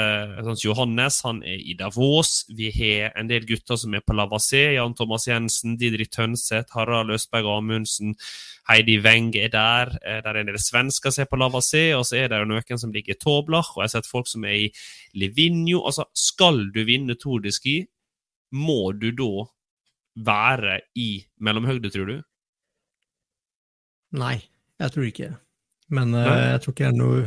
[0.44, 2.44] sånn Johannes, han er i Davos.
[2.52, 4.74] Vi har en del gutter som er på Lavassé.
[4.74, 8.12] Jan Thomas Jensen, Didrik Tønseth, Harald Østberg Amundsen,
[8.68, 9.94] Heidi Weng er der.
[10.02, 12.80] Eh, der er en del svensker som er på Lavassé, og så er det noen
[12.80, 14.68] som ligger i Toblach, og jeg har sett folk som er i
[15.16, 15.84] Livigno.
[15.86, 17.78] Altså, skal du vinne Tour de Ski,
[18.54, 19.46] må du da
[20.14, 22.18] være i mellomhøgde, tror du?
[24.14, 24.36] Nei,
[24.78, 25.32] jeg tror ikke
[25.90, 27.24] Men uh, jeg tror ikke det er noe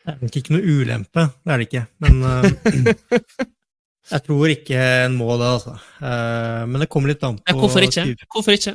[0.00, 1.82] det er nok ikke noe ulempe, det er det ikke.
[2.00, 2.46] Men uh,
[4.14, 5.76] jeg tror ikke en må det, altså.
[6.00, 8.06] Uh, men det kommer litt an på Hvorfor ikke?
[8.32, 8.74] Hvorfor ikke?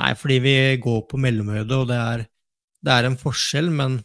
[0.00, 2.24] Nei, fordi vi går på mellomhøyde, og det er,
[2.84, 3.98] det er en forskjell, men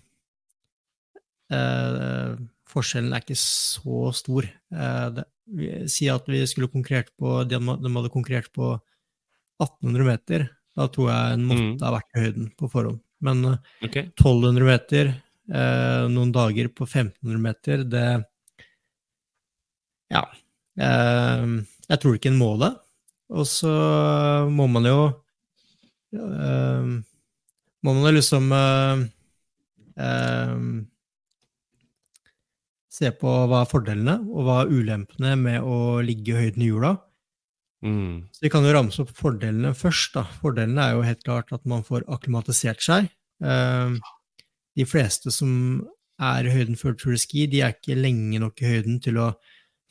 [1.51, 2.35] uh,
[2.71, 4.47] forskjellen er ikke så stor.
[4.71, 8.73] Det, vi, si at vi skulle konkurrert på De hadde konkurrert på
[9.61, 10.47] 1800 meter.
[10.75, 11.83] Da tror jeg en måtte mm.
[11.83, 12.97] ha vært i høyden på forhånd.
[13.23, 13.45] Men
[13.85, 14.09] okay.
[14.17, 15.13] 1200 meter
[15.47, 18.07] noen dager på 1500 meter, det
[20.09, 20.23] Ja.
[20.79, 21.45] Eh,
[21.89, 22.71] jeg tror ikke en må det.
[23.33, 23.71] Og så
[24.53, 24.99] må man jo
[26.13, 26.89] eh,
[27.85, 29.05] Må man jo liksom eh,
[30.01, 30.59] eh,
[32.95, 36.69] se på hva er fordelene og hva er ulempene med å ligge i høyden i
[36.69, 36.93] jula.
[37.85, 38.23] Mm.
[38.31, 40.13] Så Vi kan jo ramse opp fordelene først.
[40.15, 40.23] da.
[40.41, 43.09] Fordelene er jo helt klart at man får akklimatisert seg.
[43.43, 43.97] Eh,
[44.75, 45.51] de fleste som
[46.21, 49.19] er i høyden før Tour de Ski, de er ikke lenge nok i høyden til
[49.19, 49.31] å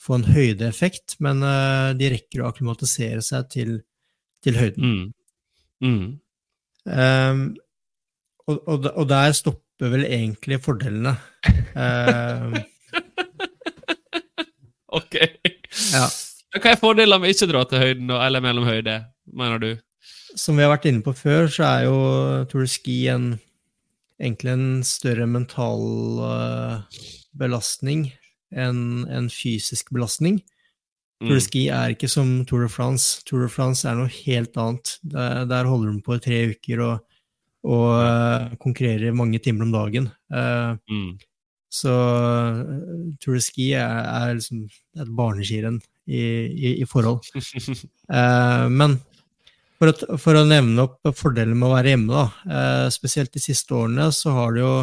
[0.01, 3.77] få en høydeeffekt, men uh, de rekker å akklimatisere seg til,
[4.45, 4.85] til høyden.
[4.85, 5.05] Mm.
[5.85, 6.07] Mm.
[6.85, 7.45] Um,
[8.49, 11.15] og, og, og, der stopper vel egentlig fordelene.
[11.77, 12.59] Um,
[15.01, 15.17] ok.
[15.95, 16.05] Ja.
[16.55, 19.01] Hva er fordelene med ikke å dra til høyden eller mellom høyde,
[19.33, 19.73] mener du?
[20.39, 21.97] som vi har vært inne på før, så er jo
[22.51, 23.35] Tour de Ski en,
[24.23, 25.85] egentlig en større mental
[26.23, 27.01] uh,
[27.39, 28.09] belastning
[28.55, 30.39] enn en fysisk belastning.
[31.23, 31.29] Mm.
[31.29, 33.23] Tour de Ski er ikke som Tour de France.
[33.27, 34.97] Tour de France er noe helt annet.
[35.03, 37.23] Der, der holder de på i tre uker og,
[37.67, 40.11] og uh, konkurrerer mange timer om dagen.
[40.33, 41.15] Uh, mm.
[41.75, 41.95] Så
[43.23, 44.63] Tour de Ski er, er liksom
[45.01, 47.25] et barneskirenn i, i, i, forhold.
[48.79, 48.99] men
[49.85, 52.25] for å, for å, nevne opp fordelen med å være hjemme, da.
[52.49, 54.75] Eh, spesielt de siste årene så har det jo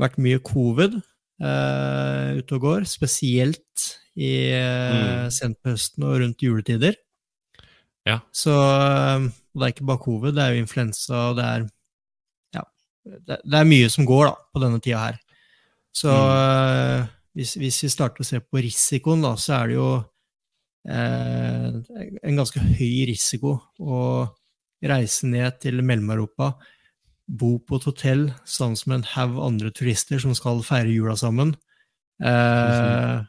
[0.00, 2.86] vært mye covid eh, ute og går.
[2.90, 3.86] Spesielt
[4.18, 5.32] i eh, mm.
[5.34, 6.98] sent på høsten og rundt juletider.
[8.08, 8.18] Ja.
[8.34, 11.66] Så eh, det er ikke bare covid, det er jo influensa, og det er
[12.56, 12.64] Ja,
[13.04, 15.20] det, det er mye som går da, på denne tida her.
[15.94, 16.32] Så mm.
[16.32, 19.90] Eh, hvis, hvis, vi starter å se på risikoen, da, så er det jo
[20.88, 23.98] en ganske høy risiko å
[24.82, 26.52] reise ned til Mellom-Europa,
[27.26, 31.54] bo på et hotell sammen med en haug andre turister som skal feire jula sammen.
[32.22, 33.22] Eh,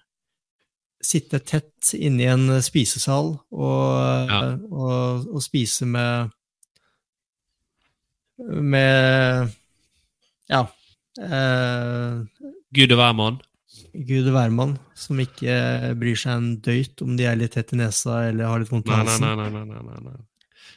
[1.03, 4.41] sitte tett inne i en spisesal og, ja.
[4.71, 6.33] og, og spise med
[8.43, 9.51] med
[10.49, 10.61] ja
[11.21, 12.21] eh,
[12.73, 13.41] Gud og hvermann?
[13.93, 18.23] Gud hvermann som ikke bryr seg en døyt om de er litt tett i nesa
[18.29, 19.25] eller har litt vondt i halsen.
[19.25, 20.15] Nei, nei, nei, nei, nei,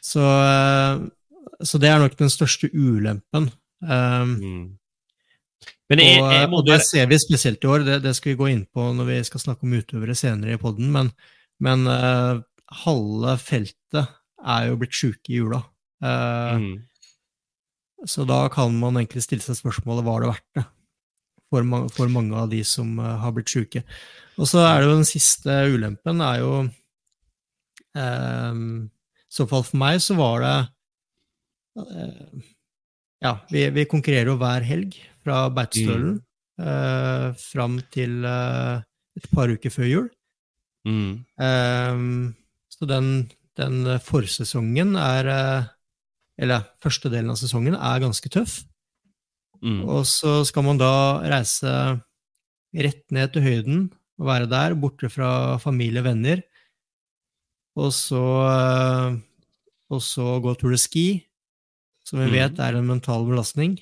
[0.05, 0.99] Så, eh,
[1.65, 3.49] så, det er nok den største ulempen.
[3.81, 4.61] Um, mm.
[5.89, 8.39] jeg, jeg og, eh, og, det ser vi spesielt i år, det, det, skal vi
[8.43, 11.11] gå inn på når vi skal snakke om utøvere senere i poden, men,
[11.63, 12.37] men uh,
[12.85, 14.13] halve feltet
[14.45, 15.63] er jo blitt sjuke i jula.
[16.05, 16.73] Uh, mm.
[18.05, 20.69] Så da kan man egentlig stille seg spørsmålet var det verdt det
[21.51, 23.83] for, mange, for mange av de som uh, har blitt syke.
[24.37, 26.51] Og så er det jo den siste ulempen er jo
[27.97, 30.57] um, I så fall for meg så var det
[31.81, 32.43] uh,
[33.23, 36.21] Ja, vi, vi, konkurrerer jo hver helg fra Beitostølen mm.
[36.61, 38.77] uh, fram til uh,
[39.17, 40.07] et par uker før jul.
[40.85, 41.25] Mm.
[41.41, 42.35] Um,
[42.69, 43.07] så den,
[43.57, 45.27] den forsesongen er
[46.37, 48.59] Eller første delen av sesongen er ganske tøff.
[49.63, 49.81] Mm.
[49.89, 50.91] Og så skal man da
[51.25, 51.71] reise
[52.77, 56.43] rett ned til høyden og være der, borte fra familie og venner.
[57.77, 59.17] Og så, eh,
[59.93, 61.07] og så gå tur de Ski,
[62.05, 62.33] som vi mm.
[62.33, 63.77] vet er en mental belastning.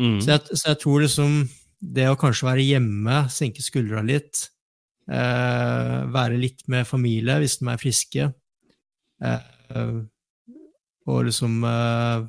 [0.00, 0.20] Mm.
[0.20, 1.38] Så, jeg, så, jeg, tror liksom
[1.96, 4.50] det å kanskje være hjemme, senke skuldra litt,
[5.08, 8.28] eh, være litt med familie hvis de er friske,
[9.24, 9.94] eh,
[11.06, 12.26] og liksom eh,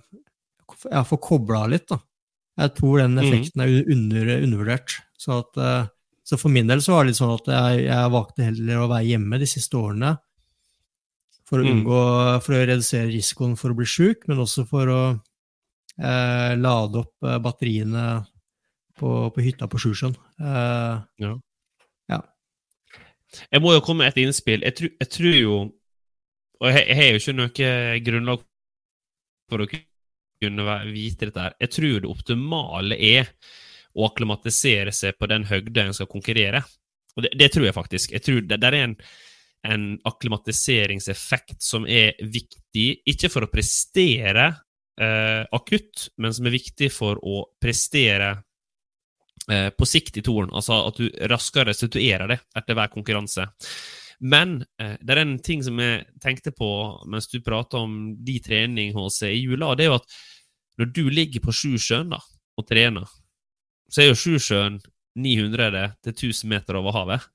[0.94, 2.00] ja, få kobla litt, da.
[2.58, 3.24] Jeg tror den mm.
[3.24, 4.98] effekten er under, undervurdert.
[5.18, 5.90] Så, at, eh,
[6.26, 8.90] så, for min del så var det litt sånn at jeg, jeg valgte heller å
[8.92, 10.16] være hjemme de siste årene
[11.48, 11.74] for å, mm.
[11.74, 12.00] unngå,
[12.44, 17.28] for å redusere risikoen for å bli sjuk, men også for å eh, lade opp
[17.28, 18.08] eh, batteriene
[18.98, 20.18] på, på hytta på Sjusjøen.
[20.42, 21.34] Eh, ja.
[22.12, 22.22] ja.
[23.54, 24.66] Jeg må jo komme med et innspill.
[24.66, 25.58] Jeg, tr jeg tror jo
[26.58, 28.46] Og jeg, jeg har jo ikke noe grunnlag
[29.48, 29.86] for å kunne
[30.42, 31.56] vite dette her.
[31.60, 33.32] Jeg tror det optimale er
[33.98, 36.62] å akklimatisere seg på den høgda en skal konkurrere.
[37.18, 38.14] Og det, det, tror jeg faktisk.
[38.14, 38.96] Jeg tror det, det er en,
[39.66, 44.52] en akklimatiseringseffekt som er viktig, ikke for å prestere
[45.02, 48.36] eh, akutt, men som er viktig for å prestere
[49.50, 50.54] eh, på sikt i toren.
[50.54, 53.50] Altså at du raskere restituerer det etter hver konkurranse.
[54.20, 56.70] Men eh, det er en ting som jeg tenkte på
[57.10, 60.18] mens du prata om de trening hos i jula, og det er jo at
[60.78, 63.06] når du ligger på Sjusjøen og trener,
[63.90, 64.80] så er jo Sjusjøen
[65.18, 67.28] 900 til 1000 meter over havet.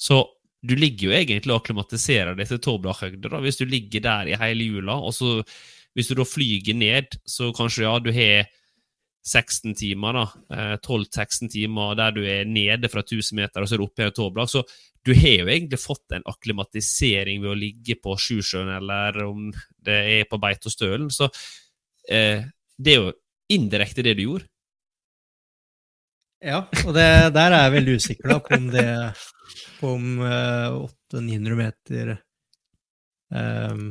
[0.00, 0.22] Så
[0.64, 4.70] du ligger jo egentlig og akklimatiserer deg til Toblach-høgde hvis du ligger der i hele
[4.72, 4.96] jula.
[4.96, 5.42] og så
[5.94, 8.46] Hvis du da flyger ned, så kanskje ja, du har
[9.28, 10.78] 16 timer, da.
[10.84, 14.08] 12-16 eh, timer der du er nede fra 1000 meter, og så er du oppe
[14.08, 14.52] i Toblach.
[14.52, 14.64] Så
[15.04, 19.48] du har jo egentlig fått en akklimatisering ved å ligge på Sjusjøen, eller om
[19.84, 21.10] det er på Beitostølen.
[21.12, 21.30] Så
[22.10, 22.46] eh,
[22.78, 23.16] det er jo
[23.52, 24.48] indirekte det du gjorde.
[26.44, 28.88] Ja, og det, der er jeg veldig usikker da, på om det
[29.80, 30.76] på om eh,
[31.14, 32.12] 800-900 meter
[33.34, 33.88] um,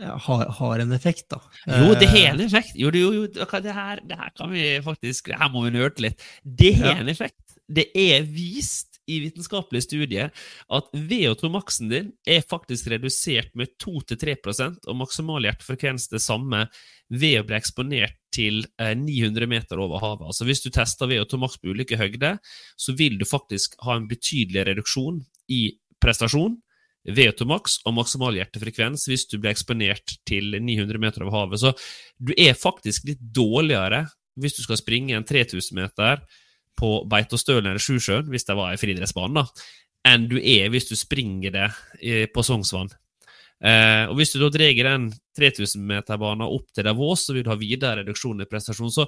[0.00, 1.40] har, har, en effekt, da.
[1.66, 2.76] Jo, det har en effekt.
[2.80, 6.24] Jo, jo, jo det, her, det her kan vi faktisk her må vi nøle litt.
[6.42, 7.38] Det har en effekt.
[7.72, 10.30] Det er vist i vitenskapelige studier
[10.72, 16.66] at VO2-maksen din er faktisk redusert med 2-3% og maksimal hjertefrekvens det samme
[17.12, 20.28] ved å bli eksponert til 900 eh, meter over havet.
[20.30, 22.38] Altså Hvis du tester VO2-maks på ulike høyder,
[22.80, 25.20] så vil du faktisk ha en betydelig reduksjon
[25.52, 25.64] i
[26.02, 26.56] prestasjon
[27.08, 31.62] VO2 max og maksimal hjertefrekvens hvis du blir eksponert til 900 meter over havet.
[31.62, 31.72] Så
[32.18, 34.04] du er faktisk litt dårligere
[34.40, 36.22] hvis du skal springe en 3000 meter
[36.78, 39.44] på Beitostølen eller Sjusjøen, hvis det var en friidrettsbane,
[40.08, 41.68] enn du er hvis du springer det
[42.32, 42.90] på Sognsvann.
[43.62, 47.58] Eh, og Hvis du da drar den 3000-meterbanen opp til Davos, så vil du ha
[47.58, 48.90] videre reduksjon i prestasjon.
[48.90, 49.06] Så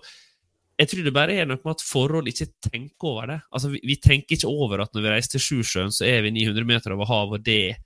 [0.79, 3.37] jeg tror det bare er noe med at forhold ikke tenker over det.
[3.55, 6.33] Altså, vi, vi tenker ikke over at når vi reiser til Sjusjøen, så er vi
[6.35, 7.77] 900 meter over havet, og det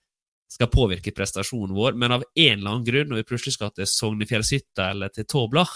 [0.49, 1.99] skal påvirke prestasjonen vår.
[2.01, 5.75] Men av en eller annen grunn, når vi plutselig skal til Sognefjellshytta eller til Toblach,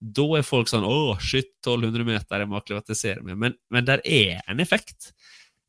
[0.00, 3.36] da er folk sånn 'Å, shit, 1200 meter, jeg må akklimatisere meg'.
[3.36, 5.12] Men, men der er en effekt.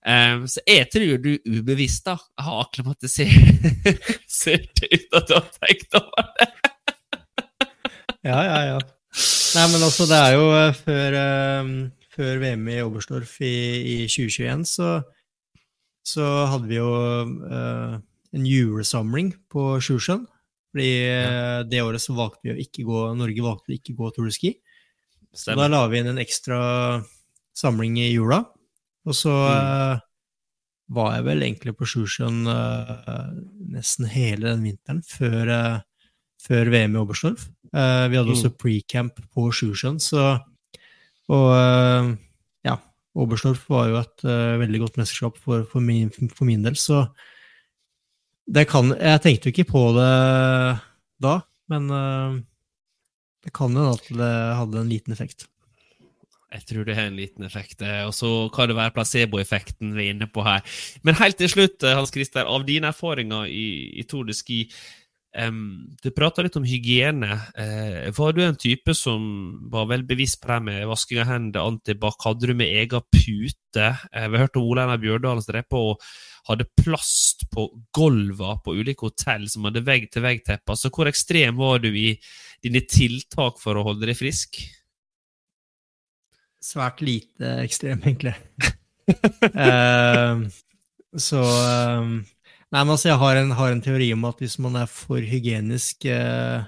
[0.01, 6.32] Um, så jeg tror du ubevisst da har akklimatisert uten at du har tenkt over
[6.39, 6.47] det.
[8.25, 8.79] ja, ja, ja.
[9.51, 11.71] Nei, men altså, det er jo uh, før, uh,
[12.13, 14.91] før, VM i Oberstdorf i, i 2021, så,
[16.07, 16.91] så, hadde vi jo
[17.51, 17.97] uh,
[18.31, 20.23] en julesamling på Sjusjøen.
[20.71, 21.63] Fordi ja.
[21.67, 24.31] det året så valgte vi å ikke gå Norge valgte å ikke gå Tour de
[24.31, 24.53] Ski.
[25.35, 26.59] Så da la vi inn en ekstra
[27.59, 28.39] samling i jula.
[29.03, 29.99] Og så mm.
[30.95, 32.47] var jeg vel egentlig på Sjusjøen
[33.75, 35.51] nesten hele den vinteren før
[36.41, 37.49] før VM i Oberstdorf.
[37.72, 38.36] Uh, vi hadde mm.
[38.36, 40.41] også pre-camp på Sjusjøen, så
[41.32, 42.09] Og uh,
[42.67, 42.76] ja,
[43.15, 47.05] Oberstdorf var jo et uh, veldig godt mesterskap for, for, min, for, min, del, så
[48.51, 50.11] det kan Jeg tenkte jo ikke på det
[51.24, 51.38] da,
[51.72, 51.88] men
[53.45, 55.45] det kan jo at det hadde en liten effekt.
[56.51, 60.15] Jeg tror det har en liten effekt, og så kan det være placeboeffekten vi er
[60.15, 60.65] inne på her.
[61.05, 64.65] Men helt til slutt, Hans Christer, av dine erfaringer i, i Tour de Ski,
[65.32, 67.38] Um, du prata litt om hygiene.
[67.55, 69.21] Uh, var du en type som
[69.71, 72.19] var vel bevisst på det med vasking av hendene, antibac?
[72.25, 73.88] Hadde du med egen pute?
[74.11, 76.03] Uh, vi hørte Ole Einar Bjørdalen som på og
[76.49, 80.73] hadde plast på gulvene på ulike hotell som hadde vegg-til-vegg-teppe.
[80.73, 82.09] Altså, hvor ekstrem var du i
[82.65, 84.59] dine tiltak for å holde deg frisk?
[86.61, 88.36] Svært lite ekstrem, egentlig.
[89.55, 90.43] uh,
[91.29, 91.47] så
[92.01, 92.21] um
[92.72, 95.19] Nei, men altså, jeg har en, har en, teori om at hvis man er for
[95.28, 96.63] hygienisk eh,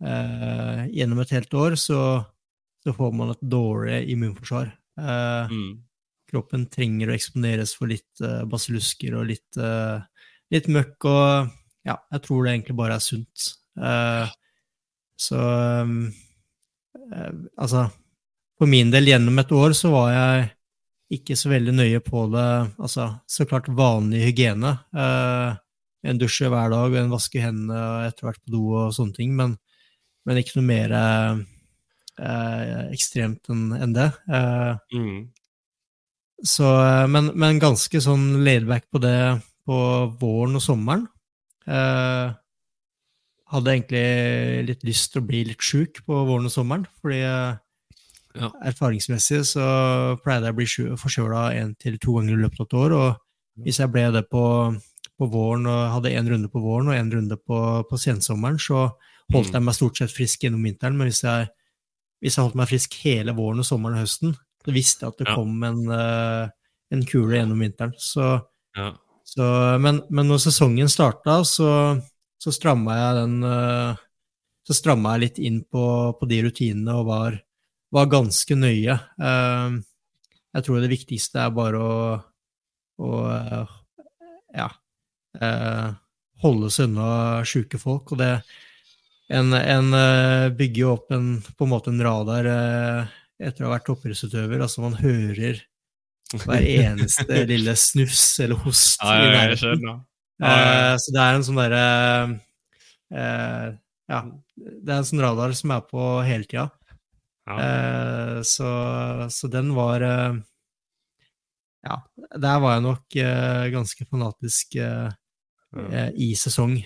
[0.00, 2.00] eh, gjennom et helt år, så,
[2.80, 4.70] så, får man et dårlig immunforsvar.
[4.96, 5.68] Eh, mm.
[6.32, 10.00] Kroppen trenger å eksponeres for litt eh, basillusker og litt, eh,
[10.56, 11.52] litt, møkk, og
[11.84, 13.52] ja, jeg tror det egentlig bare er sunt.
[13.76, 14.36] Eh,
[15.28, 15.42] så
[17.56, 17.86] Altså,
[18.60, 20.48] for min del, gjennom et år så var jeg
[21.12, 22.48] ikke så veldig nøye på det.
[22.76, 24.74] Altså, så klart vanlig hygiene.
[24.92, 25.56] Eh,
[26.08, 29.32] en dusje hver dag, og en vaske hendene etter hvert på do og sånne ting,
[29.38, 29.56] men,
[30.28, 31.40] men ikke noe mer eh,
[32.92, 34.08] ekstremt enn en det.
[34.28, 35.20] Eh, mm.
[36.46, 36.66] Så,
[37.10, 39.18] men, men, ganske sånn laidback på det
[39.66, 39.78] på
[40.20, 41.08] våren og sommeren.
[41.66, 42.36] Eh,
[43.48, 47.22] hadde egentlig litt lyst til å bli litt sjuk på våren og sommeren, fordi
[48.38, 48.50] ja.
[48.70, 49.64] Erfaringsmessig så
[50.24, 52.96] pleide jeg å bli forkjøla én til to ganger i løpet av et år.
[52.98, 54.44] Og hvis jeg ble det på,
[55.18, 58.88] på våren og hadde én runde på våren og én runde på, på sensommeren, så
[59.32, 59.56] holdt mm.
[59.56, 60.98] jeg meg stort sett frisk gjennom vinteren.
[60.98, 61.48] Men hvis jeg,
[62.22, 65.22] hvis jeg holdt meg frisk hele våren og sommeren og høsten, så visste jeg at
[65.22, 66.48] det kom en, uh,
[66.94, 67.94] en, kule gjennom vinteren.
[68.02, 68.30] Så,
[68.76, 68.92] ja.
[69.26, 69.48] så,
[69.82, 71.70] men, men, når sesongen starta, så,
[72.42, 74.04] så stramma jeg den uh,
[74.68, 75.84] Så stramma jeg litt inn på,
[76.20, 77.38] på de rutinene og var
[77.94, 78.96] var ganske nøye.
[79.22, 79.80] Ehm,
[80.56, 81.96] jeg tror det viktigste er bare å,
[83.04, 83.76] å eh,
[84.58, 84.68] ja,
[85.40, 85.88] eh,
[86.44, 88.14] holde seg unna sjuke folk.
[88.14, 88.32] Og det
[89.28, 93.74] En, en eh, bygger jo opp en, på en måte en radar etter å ha
[93.74, 94.62] vært toppidrettsutøver.
[94.64, 95.60] Altså, man hører
[96.32, 99.84] hver eneste lille snufs eller host ja, i nærheten.
[99.84, 101.84] Ja, ja, så det er en sånn derre
[104.08, 104.18] Ja,
[104.56, 106.70] det er en sånn radar som er på hele tida.
[107.56, 108.70] Eh, så,
[109.32, 110.38] så, den var eh,
[111.86, 112.02] Ja,
[112.36, 116.78] der var jeg nok eh, ganske fanatisk i sesong.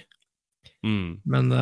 [0.82, 1.22] Mm.
[1.24, 1.52] Men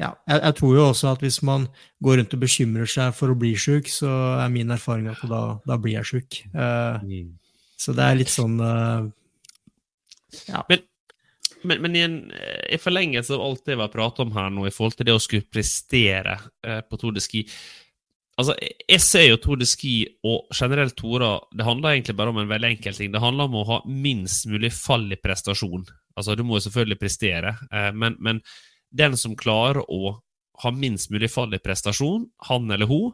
[0.00, 1.66] ja, jeg, jeg, tror jo også at hvis man
[2.02, 4.10] går rundt og bekymrer seg for å bli sjuk, så
[4.40, 6.40] er min erfaring at da, da blir jeg sjuk.
[6.52, 7.36] Mm.
[7.76, 8.56] Så det er litt sånn
[10.48, 10.62] ja.
[10.70, 10.80] Men
[11.64, 12.16] men, men i, en,
[12.70, 15.14] i, forlengelse av alt det vi har pratet om her nå, i forhold til det
[15.16, 17.46] å skulle prestere eh, på Tour de Ski
[18.40, 18.54] Altså,
[18.88, 19.94] Jeg ser jo Tour de Ski
[20.24, 23.10] og generelt Tora Det handler egentlig bare om en veldig enkel ting.
[23.12, 25.84] Det handler om å ha minst mulig fall i prestasjon.
[26.16, 28.40] Altså, Du må jo selvfølgelig prestere, eh, men, men
[28.88, 30.16] den som klarer å
[30.62, 33.12] ha minst mulig fall i prestasjon, han eller hun,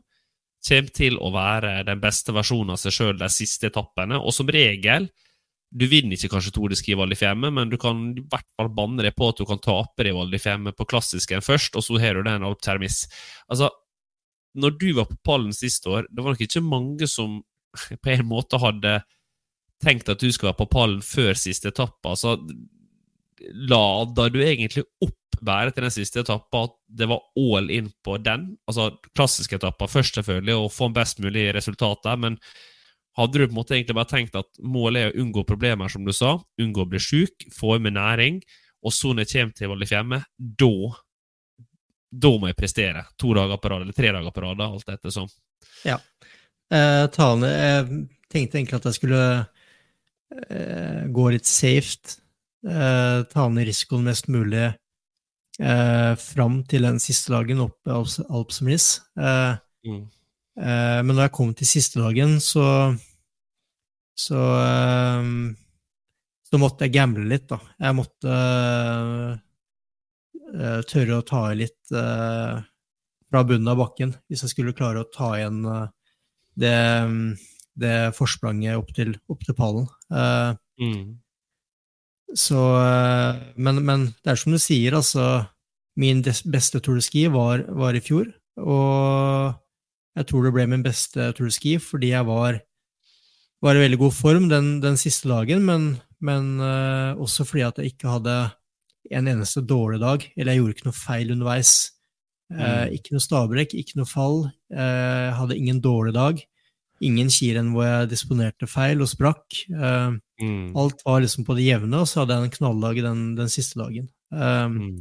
[0.68, 4.18] kommer til å være den beste versjonen av seg sjøl de siste etappene.
[4.18, 5.07] Og som regel
[5.68, 8.46] Du vinner ikke kanskje Tour de Ski Val di Fiemme, men du kan i hvert
[8.56, 11.76] fall banne deg på at du kan tape det Val di Fiemme på klassisken først,
[11.76, 13.02] og så har du den Alp Termis.
[13.52, 13.68] Altså,
[14.58, 17.42] når du var på pallen sist år, det var nok ikke mange som
[18.02, 18.98] på en måte hadde
[19.84, 22.08] tenkt at du skulle være på pallen før siste etappe.
[22.08, 22.38] Altså,
[23.68, 25.14] lada du egentlig opp
[25.44, 28.50] bare til den siste etappa at det var all in på den?
[28.68, 32.38] Altså klassiske etapper først, selvfølgelig, og få en best mulig resultat der, men
[33.18, 36.04] hadde du på en måte egentlig bare tenkt at målet er å unngå problemer, som
[36.06, 38.40] du sa, unngå å bli sjuk, få i meg næring,
[38.86, 40.72] og så når jeg kommer til Valdres hjemme, da
[42.08, 43.02] da må jeg prestere.
[43.20, 45.26] To dager på rad, eller tre dager på rad, alt ettersom.
[45.84, 45.98] Ja.
[46.72, 47.98] Eh, talene, jeg
[48.32, 49.24] tenkte egentlig at jeg skulle
[50.48, 52.16] eh, gå litt safe.
[52.64, 54.64] Eh, ta ned risikoen mest mulig
[55.60, 58.88] eh, fram til den siste dagen oppe Alps, Alpsomris.
[59.18, 59.56] Eh,
[59.86, 60.00] Mm.
[60.58, 62.64] eh, men når jeg kom til siste dagen, så
[64.18, 65.28] så, eh,
[66.48, 67.60] så måtte jeg gamble litt, da.
[67.78, 68.38] Jeg måtte
[70.48, 72.58] uh, tørre å ta i litt uh,
[73.28, 75.86] fra bunnen av bakken, hvis jeg skulle klare å ta igjen uh,
[76.58, 76.74] det,
[77.78, 79.86] det forspranget opp til, opp til pallen.
[80.78, 81.18] Mm.
[82.38, 82.60] så,
[83.58, 85.42] men, men det er som du sier, altså
[85.98, 88.28] Min beste Tour de Ski var, var i fjor,
[88.62, 89.56] og
[90.14, 92.60] jeg tror det ble min beste Tour de Ski fordi jeg var,
[93.64, 95.88] var i veldig god form den, den siste dagen, men,
[96.24, 98.36] men uh, også fordi at jeg ikke hadde
[99.14, 101.72] en eneste dårlig dag, eller jeg gjorde ikke noe feil underveis.
[102.52, 102.61] Mm.
[102.61, 104.38] Uh, ikke noe stabrekk, ikke noe fall.
[104.72, 106.40] Uh, hadde ingen dårlig dag.
[107.04, 109.62] Ingen kirenn hvor jeg disponerte feil og sprakk.
[109.70, 110.70] Uh, Mm.
[110.78, 113.80] Alt var liksom på det jevne, og så hadde jeg en knalldag den, den siste
[113.80, 114.09] dagen.
[114.28, 115.00] Mm.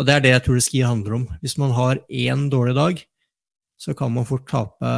[0.00, 1.26] og det er det jeg tror det ski handler om.
[1.42, 3.02] Hvis man har én dårlig dag,
[3.78, 4.92] så kan man fort tape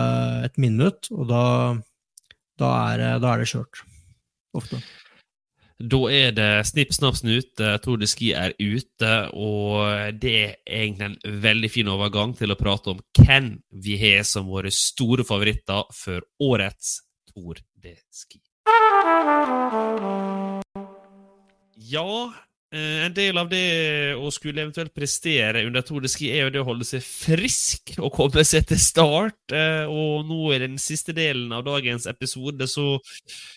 [0.44, 1.42] et minutt, og da,
[2.59, 3.82] da, er, det- da er det kjørt.
[4.55, 4.78] Ofte.
[5.84, 7.59] Da er det snipp, snapp, snut.
[7.82, 12.57] Tour de Ski er ute, og det er egentlig en veldig fin overgang til å
[12.61, 13.48] prate om hvem
[13.82, 17.00] vi har som våre store favoritter for årets
[17.34, 18.38] Tour de Ski.
[21.76, 22.34] Ja, eh,
[22.77, 26.62] en del av det å skulle eventuelt prestere under Tour de Ski er jo det
[26.62, 29.41] å holde seg frisk og komme seg til start.
[29.53, 32.99] eh, Og nå i den siste delen av dagens episode så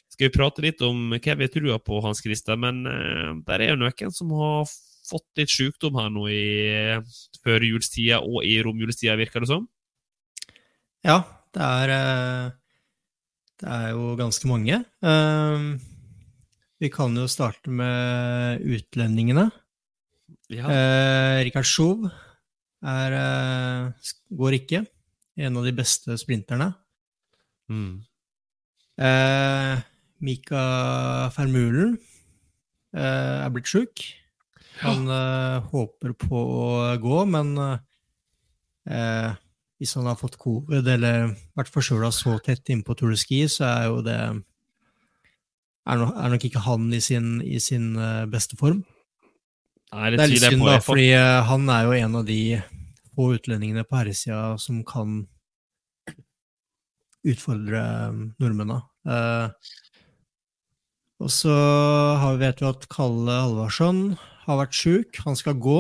[0.09, 2.57] skal vi prate litt om hva vi tror på, Hans Christer.
[2.57, 4.69] Men eh, der er jo noen som har
[5.07, 9.67] fått litt sykdom her nå i eh, førjulstida og i romjulstida, virker det som.
[11.05, 11.21] Ja,
[11.55, 12.49] det er, eh,
[13.61, 14.81] det er jo ganske mange.
[15.01, 15.77] Um,
[16.81, 19.49] vi kan jo starte med utlendingene.
[20.53, 20.67] Ja.
[20.71, 22.05] Eh, Rikard Schov
[22.83, 24.85] er, eh, går ikke.
[25.37, 26.73] En av de beste sprinterne.
[27.69, 28.03] Mm.
[28.97, 29.81] Eh,
[30.19, 31.97] Mika Fermulen
[32.95, 34.05] eh, er blitt sjuk.
[34.81, 37.53] Han eh, håper på å gå, men
[38.87, 39.35] eh,
[39.77, 43.65] hvis han har fått covid eller vært forkjøla så tett innpå Tour de Ski, så
[43.69, 44.19] er jo det
[45.87, 48.83] er, no, er nok ikke han i sin, i sin eh, beste form.
[49.93, 52.39] Nei, Det er litt synd, da, fordi eh, han er jo en av de
[53.15, 55.21] få utlendingene på herresida som kan
[57.27, 58.81] utfordre eh, nordmennene.
[59.07, 59.47] Eh,
[61.23, 61.53] og så
[62.21, 64.01] har, vet vi at Kalle Halvorsson
[64.45, 65.21] har vært sjuk.
[65.27, 65.79] Han skal gå,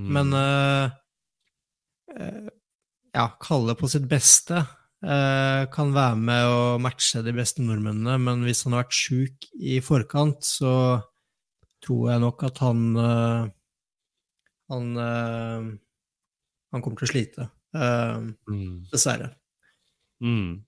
[0.00, 0.12] Mm.
[0.16, 0.90] men eh,
[3.12, 4.62] ja, Kalle på sitt beste
[5.00, 9.78] kan være med og matche de beste nordmennene, men hvis han har vært sjuk i
[9.80, 11.00] forkant, så
[11.80, 13.46] tror jeg nok at han eh,
[14.70, 15.70] han, eh,
[16.70, 18.20] han kommer til å slite, eh,
[18.52, 18.84] Mm.
[18.92, 19.30] dessverre.
[20.22, 20.60] Mm.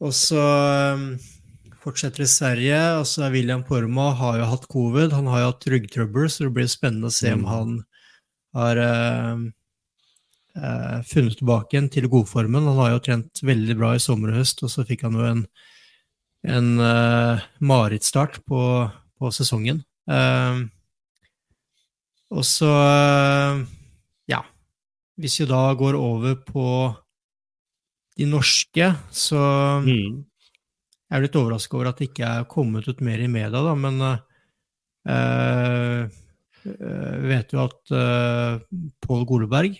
[0.00, 1.18] Og så eh,
[1.82, 2.78] fortsetter i Sverige.
[3.00, 5.12] altså William Porma har jo hatt covid.
[5.12, 7.48] Han har jo hatt ryggtrøbbel, så det blir spennende å se om Mm.
[7.50, 7.84] han
[8.54, 8.76] har
[10.56, 12.66] eh, funnet tilbake igjen til godformen.
[12.70, 15.26] Han har jo trent veldig bra i sommer og høst, og så fikk han jo
[15.28, 15.44] en,
[16.48, 18.62] en eh, marerittstart på,
[19.20, 19.82] på sesongen.
[20.10, 20.62] Eh,
[22.30, 23.62] og så, eh,
[24.30, 24.44] ja
[25.20, 26.66] Hvis vi da går over på
[28.16, 30.24] de norske, så Mm.
[31.10, 33.74] jeg er litt overrasket over at det ikke er kommet ut mer i media, da,
[33.74, 34.00] men
[35.08, 36.04] uh,
[37.24, 38.60] vet jo at uh,
[39.00, 39.78] Pål Goleberg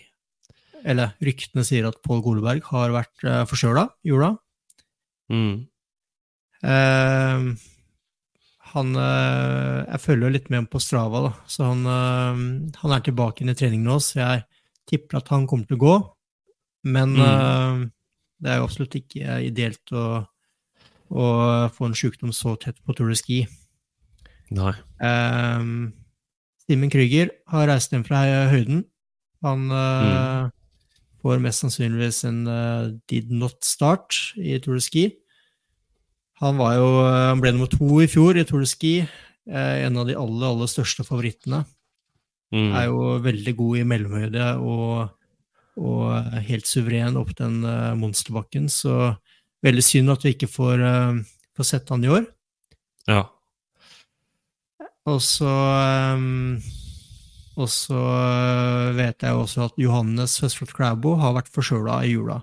[0.83, 4.31] Eller ryktene sier at Pål Goleberg har vært uh, forkjøla i jula.
[5.31, 5.67] Mm.
[6.61, 7.53] Uh,
[8.71, 12.41] han uh, Jeg følger jo litt med på Strava, da, så han, uh,
[12.81, 14.43] han er tilbake inn i trening nå, så jeg
[14.91, 15.95] tipper at han kommer til å gå.
[16.91, 17.21] Men Mm.
[17.21, 17.81] eh,
[18.41, 20.25] det er jo absolutt ikke ideelt å,
[21.13, 21.25] å
[21.69, 23.37] få en sykdom så tett på Tour de Ski.
[24.49, 24.73] Nei.
[24.97, 25.93] Um,
[26.65, 28.81] Simen Krüger har reist hjem fra høyden.
[29.45, 30.49] Han uh,
[31.21, 35.05] får mest sannsynligvis en uh, did not start i Tour de Ski.
[36.41, 38.95] Han, var jo, han ble nummer to i fjor i Tour de Ski.
[39.45, 41.59] Eh, en av de aller, aller største favorittene.
[42.53, 42.71] Mm.
[42.73, 45.11] Er jo veldig god i mellomhøyde og,
[45.77, 47.61] og helt suveren opp den
[48.01, 48.65] monsterbakken.
[48.73, 49.13] Så
[49.61, 50.81] veldig synd at vi ikke får,
[51.57, 52.25] får sett han i år.
[53.09, 53.27] Ja.
[55.09, 55.49] Og så
[56.17, 56.57] um,
[57.61, 62.41] Og så uh, vet jeg også at Johannes Høstflot Klæbo har vært forkjøla i jula.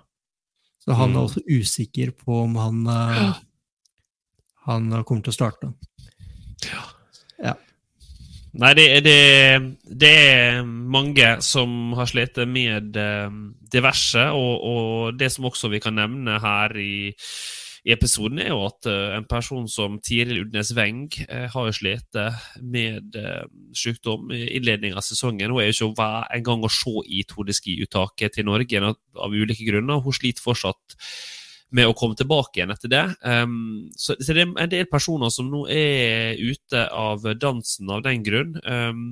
[0.85, 1.25] Så han er Mm.
[1.27, 3.37] også usikker på om han uh,
[4.69, 5.73] han kommer til å starte.
[8.59, 9.19] Nei, det, det,
[10.01, 13.35] det er mange som har slitt med eh,
[13.71, 17.13] diverse, og, og det som også vi kan nevne her i,
[17.87, 21.75] i episoden, er jo at eh, en person som Tiril Udnes Weng eh, har jo
[21.75, 22.19] slitt
[22.63, 23.45] med eh,
[23.77, 25.53] sykdom i innledningen av sesongen.
[25.53, 29.35] Hun er jo ikke en gang å se i Tour de Ski-uttaket til Norge av,
[29.35, 30.03] ulike grunner.
[30.05, 30.99] Hun sliter fortsatt
[31.77, 33.05] med å komme tilbake igjen etter det.
[33.21, 38.03] Um, så, så det er en del personer som nå er ute av dansen av
[38.07, 38.57] den grunn.
[38.65, 39.03] Um,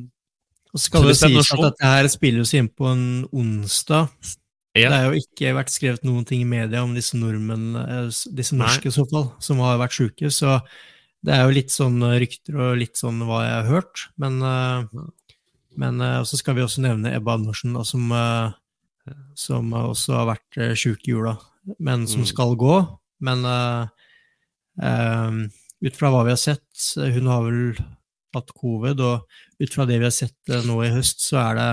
[0.73, 4.09] Og skal det det sies at dette her spilles inn på en onsdag.
[4.77, 4.91] Ja.
[4.91, 8.57] Det har jo ikke vært skrevet noen ting i media om disse nordmenn, eh, disse
[8.57, 10.31] norske i så fall, som har vært sjuke.
[10.33, 10.61] Så
[11.27, 14.05] det er jo litt sånn eh, rykter og litt sånn hva jeg har hørt.
[14.21, 14.85] Men, eh,
[15.77, 18.09] men så skal vi også nevne Ebba Andersen, da, som,
[19.37, 21.35] som også har vært sjuk i jula,
[21.79, 22.27] men som Mm.
[22.31, 22.77] skal gå.
[23.21, 23.45] Men
[24.81, 25.49] eh,
[25.85, 26.65] ut fra hva vi har sett,
[26.97, 27.77] hun har vel
[28.35, 29.27] hatt covid, og
[29.61, 31.69] ut fra det vi har sett nå i høst, så er det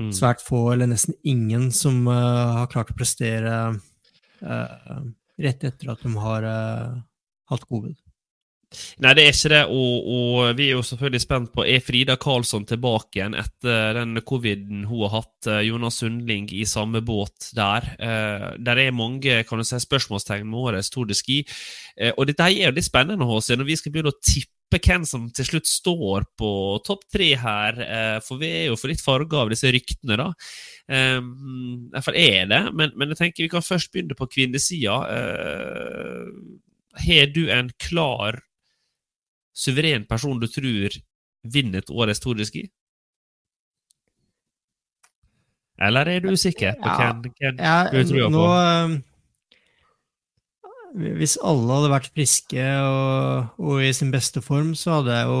[0.00, 0.10] Mm.
[0.10, 3.52] svært få, eller nesten ingen, som eh, har klart å prestere
[4.42, 4.96] eh,
[5.44, 6.96] rett etter at de har eh,
[7.52, 7.94] hatt covid.
[9.02, 12.16] Nei, det er ikke det, og, og vi er jo selvfølgelig spent på Er Frida
[12.20, 15.50] Karlsson tilbake igjen etter den coviden hun har hatt?
[15.66, 17.86] Jonas Sundling i samme båt der.
[17.94, 21.42] Eh, der er mange kan du si, spørsmålstegn med årets Tour de Ski.
[21.94, 24.53] Eh, og dette her er jo litt spennende, HC, når vi skal begynne å tippe
[24.82, 26.50] hvem som til slutt står på
[26.86, 27.80] topp tre her.
[27.84, 30.28] Eh, for vi er jo for litt farga av disse ryktene, da.
[30.88, 34.28] Eh, I hvert fall er det, men, men jeg tenker vi kan først begynne på
[34.30, 34.98] kvinnesida.
[35.14, 36.30] Eh,
[37.06, 38.42] har du en klar
[39.54, 40.96] suveren person du tror
[41.44, 42.64] vinner et årets Tour de Ski?
[45.82, 48.50] Eller er du usikker på hvem, hvem du tror nå, på?
[48.62, 49.13] eh,
[50.94, 55.40] hvis alle hadde vært friske og, og i sin beste form, så hadde jeg jo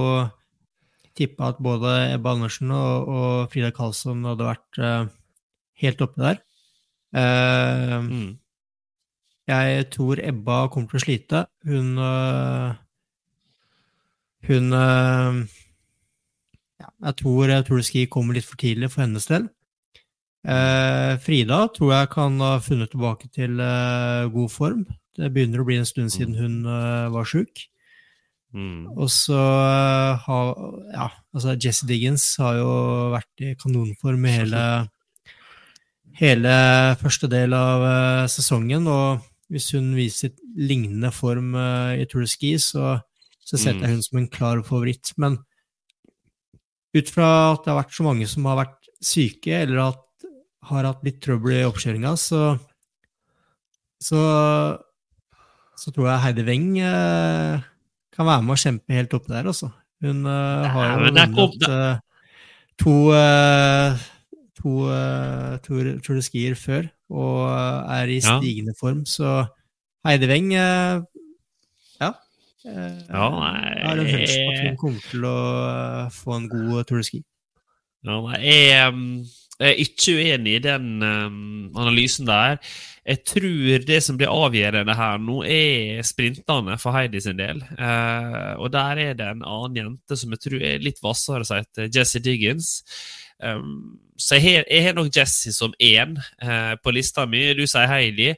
[1.14, 5.06] tippa at både Ebba Andersen og, og Frida Karlsson hadde vært uh,
[5.82, 6.36] helt oppe der.
[7.14, 8.38] Uh, Mm.
[9.46, 11.46] Jeg tror Ebba kommer til å slite.
[11.68, 12.72] Hun uh,
[14.48, 14.88] Hun ja,
[16.88, 19.44] Jeg tror jeg tror det skal komme litt for tidlig for hennes del.
[21.24, 23.56] Frida tror jeg kan ha funnet tilbake til
[24.34, 24.84] god form.
[25.14, 27.66] Det begynner å bli en stund siden hun øh, var sjuk.
[28.54, 28.86] Mm.
[28.94, 30.50] Og så øh, har
[30.94, 32.72] Ja, altså Jesse Diggins har jo
[33.14, 34.64] vært i kanonform i hele
[36.14, 36.50] hele
[37.00, 41.56] første del av øh, sesongen, og hvis hun viser lignende form
[41.98, 42.94] i Tour de Ski, så,
[43.44, 43.94] så setter jeg Mm.
[43.98, 45.10] hun som en klar favoritt.
[45.18, 45.36] Men
[46.94, 50.00] ut fra at det har vært så mange som har vært syke, eller at,
[50.70, 52.54] har hatt litt trøbbel i oppkjøringa, så,
[54.00, 54.22] så
[55.80, 57.62] så tror jeg Heidi Weng eh,
[58.14, 59.70] kan være med å kjempe helt oppe der, altså.
[60.04, 61.96] Hun eh, har jo vunnet eh,
[62.82, 64.04] to, eh,
[64.60, 68.38] to eh, Tour Tour de Skier før, og eh, er i Ja.
[68.38, 69.46] stigende form, så
[70.06, 71.02] Heidi Weng ja.
[72.00, 72.10] Ja,
[72.64, 75.36] jeg har en følelse på at hun kommer til å
[76.14, 77.20] få en god Tour de Ski.
[78.04, 78.92] Ja, jeg,
[79.60, 82.56] jeg er ikke uenig i den um, analysen der.
[83.04, 87.60] Jeg tror det som blir avgjørende her nå, er sprintene for Heidi sin del.
[87.76, 91.60] Eh, og der er det en annen jente som jeg tror er litt hvassere, som
[91.60, 92.78] heter Jesse Diggins.
[93.44, 97.44] Um, så jeg har, nok Jesse som én eh, på lista mi.
[97.58, 98.32] Du sier Heidi.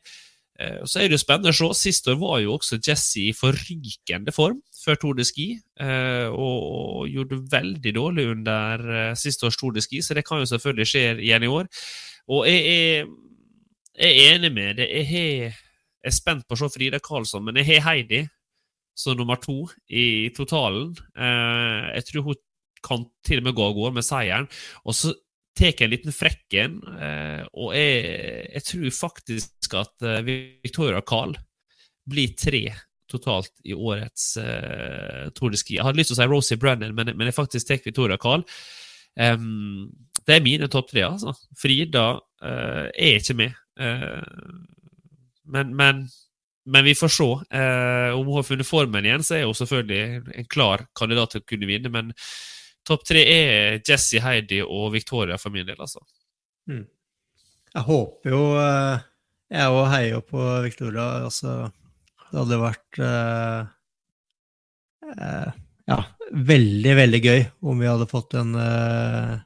[0.58, 1.68] Eh, så er det jo spennende å se.
[1.90, 5.48] Sist år var jo også Jesse i forrykende form før Tour de Ski,
[5.82, 10.38] eh, og gjorde veldig dårlig under eh, siste års Tour de Ski, så det kan
[10.38, 11.66] jo selvfølgelig skje igjen i år.
[12.30, 13.08] Og jeg er,
[13.98, 14.88] jeg er enig med det.
[14.90, 15.54] Jeg har-
[16.04, 18.28] er spent på å se Frida Karlsson, men jeg har Heidi
[18.96, 20.96] som nummer to i totalen.
[21.16, 22.34] Eh, jeg tror hun
[22.82, 24.48] kan til og med gå av gårde med seieren.
[24.86, 25.12] Og så
[25.56, 31.34] tar jeg en liten frekken, eh, og jeg, jeg tror faktisk at eh, Victoria Carl
[32.06, 32.74] blir tre
[33.10, 35.76] totalt i årets eh, Tour de Ski.
[35.78, 38.44] Jeg hadde lyst til å si Rosie Brennan, men, men jeg faktisk tar Victoria Carl.
[39.16, 39.88] Um,
[40.26, 41.32] det er mine topp tre, altså.
[41.56, 43.54] Frida uh, er ikke med.
[43.80, 44.22] Uh,
[45.44, 46.02] men, men,
[46.64, 47.28] men, vi får se.
[47.52, 51.44] Uh, om hun har funnet formen igjen, så er hun selvfølgelig en klar kandidat til
[51.44, 51.92] å kunne vinne.
[51.92, 52.12] Men
[52.86, 56.02] topp tre er Jesse, Heidi og Victoria for min del, altså.
[56.70, 56.86] Mm.
[57.76, 58.42] Jeg håper jo
[59.52, 61.04] Jeg òg heier på Victoria.
[61.28, 61.68] Altså,
[62.32, 63.00] det hadde vært
[65.86, 65.98] ja,
[66.32, 69.36] veldig, veldig gøy om vi hadde fått en, uh,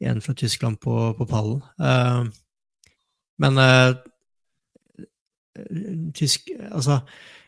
[0.00, 1.60] en fra Tyskland på, på pallen.
[1.80, 2.28] Uh,
[3.42, 3.96] men uh,
[6.14, 7.00] tysk Altså,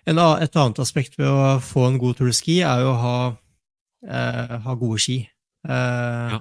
[0.08, 2.98] en, et annet aspekt ved å få en god Tour de Ski er jo å
[2.98, 3.18] ha,
[4.64, 5.18] ha gode ski.
[5.62, 6.40] Ja.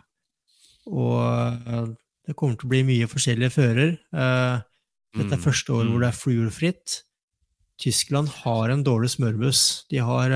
[0.90, 1.92] Og
[2.26, 3.92] det kommer til å bli mye forskjellige fører.
[4.10, 6.22] dette er mm, første året hvor det er mm.
[6.24, 6.96] fluorfritt.
[7.84, 9.64] Tyskland har en dårlig smørbuss.
[9.94, 10.34] De har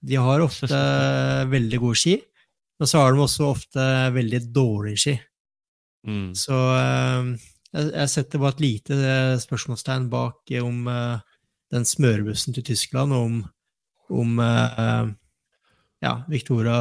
[0.00, 0.68] de har ofte
[1.54, 2.16] veldig gode ski,
[2.78, 5.16] men så har de også ofte veldig dårlige ski.
[6.08, 6.30] Mm.
[6.38, 6.58] Så
[7.74, 11.40] jeg, jeg, setter bare et lite eh, spørsmålstegn bak om uh,
[11.72, 13.42] den smørebussen til Tyskland, og om,
[14.22, 15.10] om uh,
[16.04, 16.78] ja, Victoria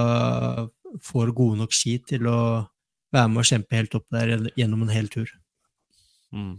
[1.03, 2.39] får gode nok ski til å
[3.13, 5.27] være med og kjempe helt opp der gjennom en hel tur.
[6.35, 6.55] Mm.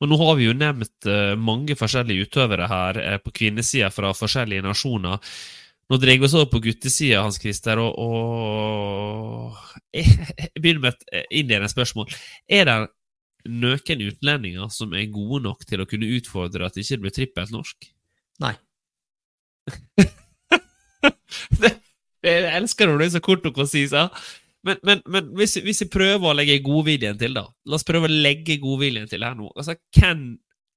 [0.00, 5.20] Og Nå har vi jo nevnt mange forskjellige utøvere her på kvinnesida fra forskjellige nasjoner.
[5.90, 9.58] Nå dreier vi oss over på guttesida, Hans Christer, og, og
[9.96, 12.08] jeg begynner med et innledende spørsmål.
[12.48, 12.78] Er det
[13.48, 17.54] noen utlendinger som er gode nok til å kunne utfordre at det ikke blir trippelt
[17.54, 17.88] norsk?
[18.42, 18.54] Nei.
[22.24, 23.94] jeg elsker når du er så kort og konsis.
[23.96, 24.08] Ja.
[24.66, 28.10] Men, men, men hvis, hvis, jeg prøver å legge godviljen til, da La oss prøve
[28.10, 29.48] å legge godviljen til her nå.
[29.54, 30.26] Altså, kan,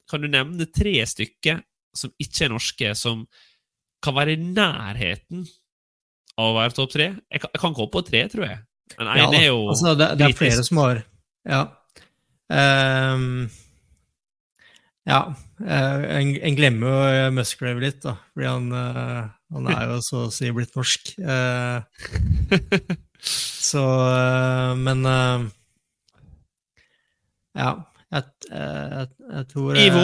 [0.10, 1.60] kan du nevne tre stykker
[1.94, 3.26] som ikke er norske, som
[4.04, 5.44] kan være i nærheten
[6.40, 7.10] av å være topp tre.
[7.30, 8.62] Jeg kan, jeg kan gå på tre, tror jeg.
[8.98, 11.04] Men én ja, er jo altså, det, det, er flere som har
[11.48, 11.62] Ja.
[12.52, 13.50] Um,
[15.08, 15.20] ja.
[15.60, 20.26] Uh, en, en, glemmer jo Musgrave litt, da, fordi han, uh, han, er jo så
[20.28, 21.14] å si blitt norsk.
[23.24, 23.82] Så
[24.84, 25.06] Men
[27.56, 27.70] Ja,
[28.12, 30.02] jeg, jeg, jeg tror Ivo?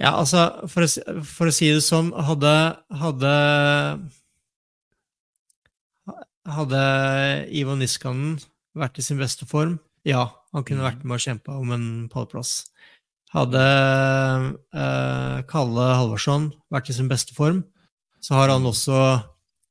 [0.00, 2.54] Ja, altså, for å, for å si det sånn, hadde,
[3.02, 3.34] hadde
[6.44, 6.80] Hadde
[7.56, 8.34] Ivo Niskanen
[8.78, 12.64] vært i sin beste form, ja, han kunne vært med og kjempa om en pallplass.
[13.34, 17.64] Hadde eh, Kalle Halvorsson vært i sin beste form,
[18.22, 18.98] så har han også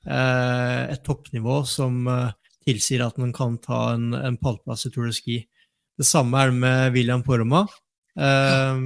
[0.08, 2.34] eh, et toppnivå som eh,
[2.66, 5.38] tilsier at han kan ta en, en pallplass i Tour de Ski.
[6.00, 7.64] Det samme er det med William Poroma.
[8.18, 8.84] Eh,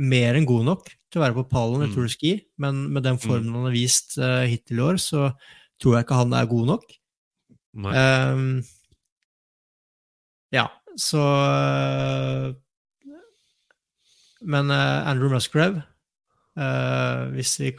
[0.00, 1.94] mer enn god nok til å være på pallen i mm.
[1.94, 3.56] Tour de Ski, men med den formen mm.
[3.58, 5.30] han har vist uh, hittil i år, så
[5.82, 6.86] tror jeg ikke han er god nok.
[7.80, 8.44] Um,
[10.54, 10.66] ja,
[10.98, 12.54] så uh,
[14.40, 15.82] Men uh, Andrew Musgrave,
[17.30, 17.70] hvis vi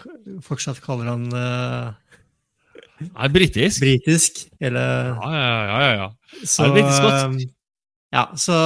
[0.42, 1.94] fortsatt kaller han er
[3.34, 3.82] britisk.
[3.84, 4.32] Britisk,
[4.64, 4.88] eller
[5.20, 5.90] Ja, ja, ja.
[6.00, 6.08] ja.
[6.46, 7.42] Så, er britisk godt.
[8.16, 8.58] Ja, så,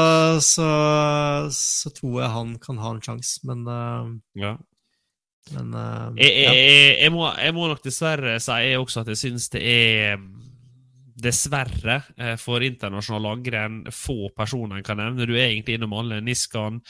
[0.45, 0.69] så,
[1.51, 3.59] så, tror jeg han kan ha en sjanse, men
[4.37, 4.55] Ja.
[5.53, 9.51] Men uh, jeg, jeg, jeg, må, jeg, må, nok dessverre si også at jeg syns
[9.53, 10.17] det er
[11.15, 15.27] Dessverre, eh, for internasjonal langrenn, få personer en kan nevne.
[15.27, 16.21] Du er egentlig innom alle.
[16.21, 16.81] Niskan,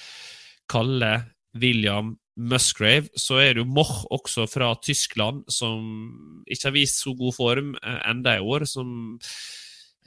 [0.72, 1.14] Kalle,
[1.54, 3.10] William, Musgrave.
[3.16, 7.76] Så er det jo Moch også fra Tyskland, som ikke har vist så god form
[7.84, 8.66] enda i år.
[8.66, 9.20] som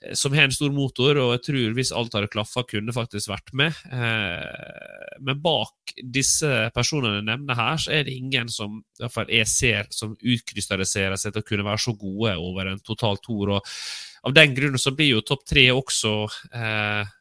[0.03, 3.33] Eh, som har en stor motor, og jeg tror hvis alt hadde klaffa, kunne faktisk
[3.33, 3.79] vært med.
[3.91, 9.15] Eh, men bak disse personene jeg nevner her, så er det ingen som i hvert
[9.15, 13.19] fall jeg ser som utkrystalliserer seg til å kunne være så gode over en total
[13.25, 13.59] tour.
[13.59, 13.75] og
[14.27, 16.15] Av den grunn så blir jo topp tre også
[16.55, 17.15] eh,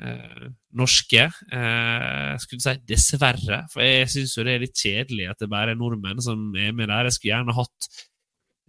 [0.00, 0.44] eh,
[0.78, 1.24] norske.
[1.28, 5.74] Eh, skulle si dessverre, for jeg syns jo det er litt kjedelig at det bare
[5.74, 7.08] er nordmenn som er med der.
[7.08, 7.90] Jeg skulle gjerne hatt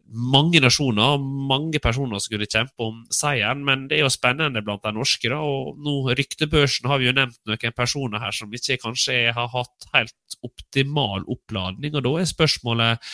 [0.10, 4.84] mange nasjoner mange personer som kunne kjempe om seieren, men det er jo spennende blant
[4.86, 5.30] de norske.
[5.30, 9.52] da, og nå Ryktebørsen har vi jo nevnt noen personer her som ikke kanskje har
[9.54, 13.12] hatt helt optimal oppladning, og da er spørsmålet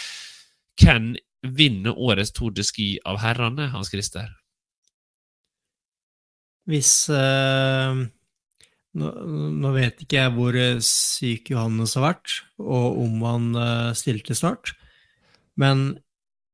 [0.82, 1.14] hvem
[1.54, 4.30] vinner årets Tour de Ski av herrene, Hans Christer?
[6.66, 8.00] Hvis eh,
[8.98, 9.12] nå,
[9.62, 14.74] nå, vet ikke jeg hvor syk Johannes har vært, og om han eh, stilte snart,
[15.62, 15.92] men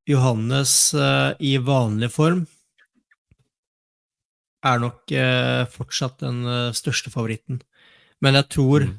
[0.10, 2.44] Johannes eh, i vanlig form
[4.62, 7.62] er nok uh, fortsatt den uh, største favoritten.
[8.22, 8.98] Men jeg tror mm.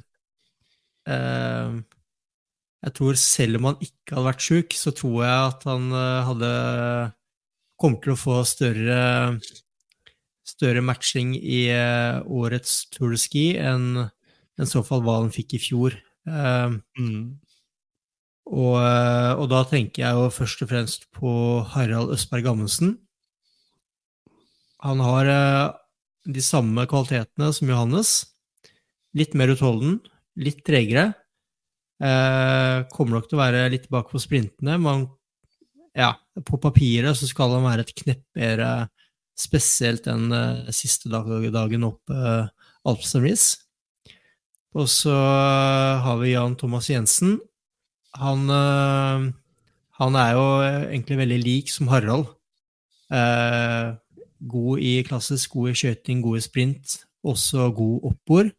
[2.83, 6.23] Jeg tror selv om han ikke hadde vært sjuk, så tror jeg at han eh,
[6.31, 6.55] hadde
[7.83, 8.97] Kommer til å få større,
[10.47, 15.57] større matching i eh, årets Tour de Ski enn i så fall hva han fikk
[15.59, 15.97] i fjor.
[16.29, 17.41] Eh, Mm.
[18.47, 21.33] og, og da tenker jeg jo først og fremst på
[21.73, 22.95] Harald Østberg Amundsen.
[24.87, 25.31] Han har
[26.27, 28.13] de samme kvalitetene som Johannes.
[29.19, 29.99] Litt mer utholden,
[30.39, 31.13] litt tregere.
[32.03, 35.07] Eh, kommer nok til å være litt bak på sprintene, men
[35.95, 36.15] ja,
[36.49, 38.71] på papiret så skal han være et knepp bedre,
[39.39, 42.51] spesielt den eh, siste dag, dagen opp eh,
[42.89, 43.47] Alpsten Ries.
[44.75, 47.37] Og så har vi Jan Thomas Jensen.
[48.19, 49.27] Han, eh,
[50.01, 52.31] han er jo egentlig veldig lik som Harald.
[53.13, 53.93] Eh,
[54.49, 58.51] god i klassisk, god i skøyting, god i sprint, også god oppbord.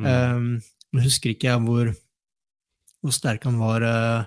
[0.00, 0.06] Mm.
[0.06, 0.46] Um,
[0.94, 1.90] jeg husker ikke hvor,
[3.02, 4.24] hvor sterk han var eh,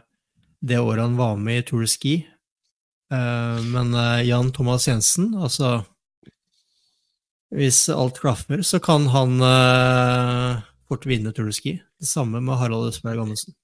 [0.66, 2.16] det året han var med i Tour de Ski.
[3.14, 5.84] Eh, men eh, Jan Thomas Jensen, altså
[7.56, 9.38] Hvis alt klaffer, så kan han
[10.90, 11.78] fort vinne Tour de Ski.
[12.02, 13.56] Det samme med Harald Østberg Amundsen.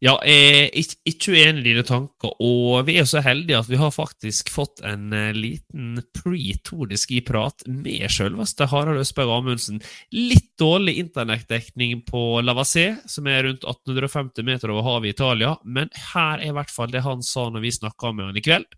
[0.00, 0.70] Ja, jeg er
[1.04, 4.80] ikke, uenig i dine tanker, og vi er så heldige at vi har faktisk fått
[4.88, 9.82] en eh, liten pre-Tour de Ski-prat med selveste Harald Østberg Amundsen.
[10.16, 15.92] Litt dårlig internettdekning på Lavassé, som er rundt 1850 meter over havet i Italia, men
[16.14, 18.72] her er i hvert fall det han sa når vi snakka med han i kveld,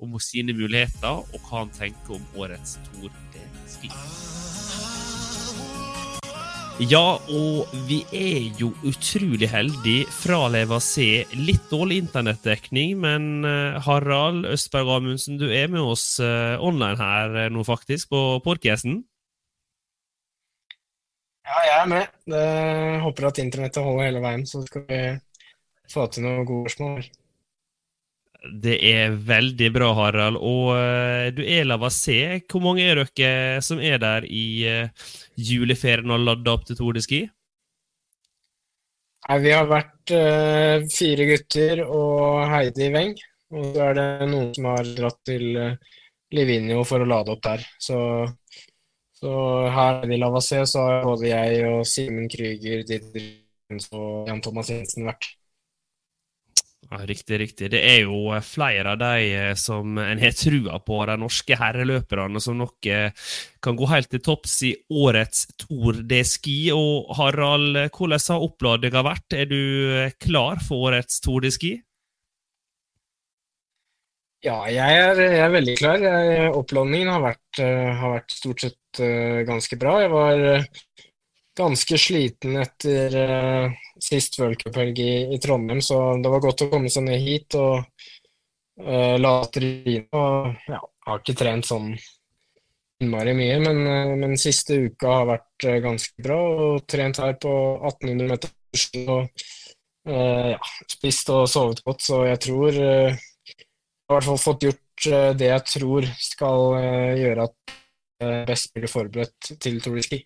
[0.00, 3.12] om sine muligheter og hva han tenker om årets Tour
[3.84, 4.37] de.
[6.78, 10.44] Ja, og vi er jo utrolig heldige fra
[10.78, 16.94] se Litt dårlig internettdekning, men eh, Harald Østberg Amundsen, du er med oss eh, online
[17.02, 19.00] her eh, nå, faktisk, på podcasten.
[21.42, 22.14] Ja, jeg er med.
[22.30, 22.46] Det,
[23.02, 25.02] håper at internettet holder hele veien, så skal vi
[25.90, 27.10] få til noen gode spørsmål.
[28.38, 30.38] Det er veldig bra, Harald.
[30.38, 32.38] Og eh, du er Lavacé.
[32.46, 36.94] Hvor mange er dere som er der i eh, juleferien og ladda opp til Tour
[36.94, 37.24] de Ski?
[39.28, 43.16] Vi har vært eh, fire gutter og Heidi Weng.
[43.50, 45.48] Og så er det noen som har dratt til
[46.36, 47.64] Livigno for å lade opp der.
[47.82, 47.98] Så,
[49.18, 49.34] så
[49.74, 55.08] her i Lavacé så har både jeg og Simen Krüger, Didrik og Jan Thomas Jensen
[55.08, 55.32] vært.
[56.90, 57.68] Ja, Riktig, riktig.
[57.70, 61.56] Det er jo eh, flere av de eh, som en har trua på, de norske
[61.60, 63.26] herreløperne, som nok eh,
[63.60, 66.56] kan gå helt til topps i årets Tour de Ski.
[66.72, 69.36] Og Harald, hvordan har oppladninga vært?
[69.36, 69.60] Er du
[70.24, 71.74] klar for årets Tour de Ski?
[74.46, 76.00] Ja, jeg er, jeg er veldig klar.
[76.00, 77.24] Jeg, oppladningen har
[77.58, 79.00] har vært stort sett
[79.44, 79.96] ganske bra.
[80.04, 80.42] Jeg var
[81.58, 83.18] ganske sliten etter
[84.02, 87.82] sist worldcuphelg i, i Trondheim, så det var godt å komme seg ned hit og
[88.82, 90.08] uh, lade trynet.
[90.14, 91.92] Og ja, har ikke trent sånn
[93.02, 96.38] innmari mye, men, uh, men siste uka har vært uh, ganske bra.
[96.66, 97.54] Og trent her på
[97.92, 98.54] 1800 meter
[99.08, 99.28] og
[100.08, 104.40] uh, ja, spist og sovet godt, så jeg tror uh, Jeg har i hvert fall
[104.40, 104.84] fått gjort
[105.38, 106.62] det jeg tror skal
[107.20, 107.72] gjøre at
[108.24, 110.18] uh, best blir forberedt til Tour de Ski.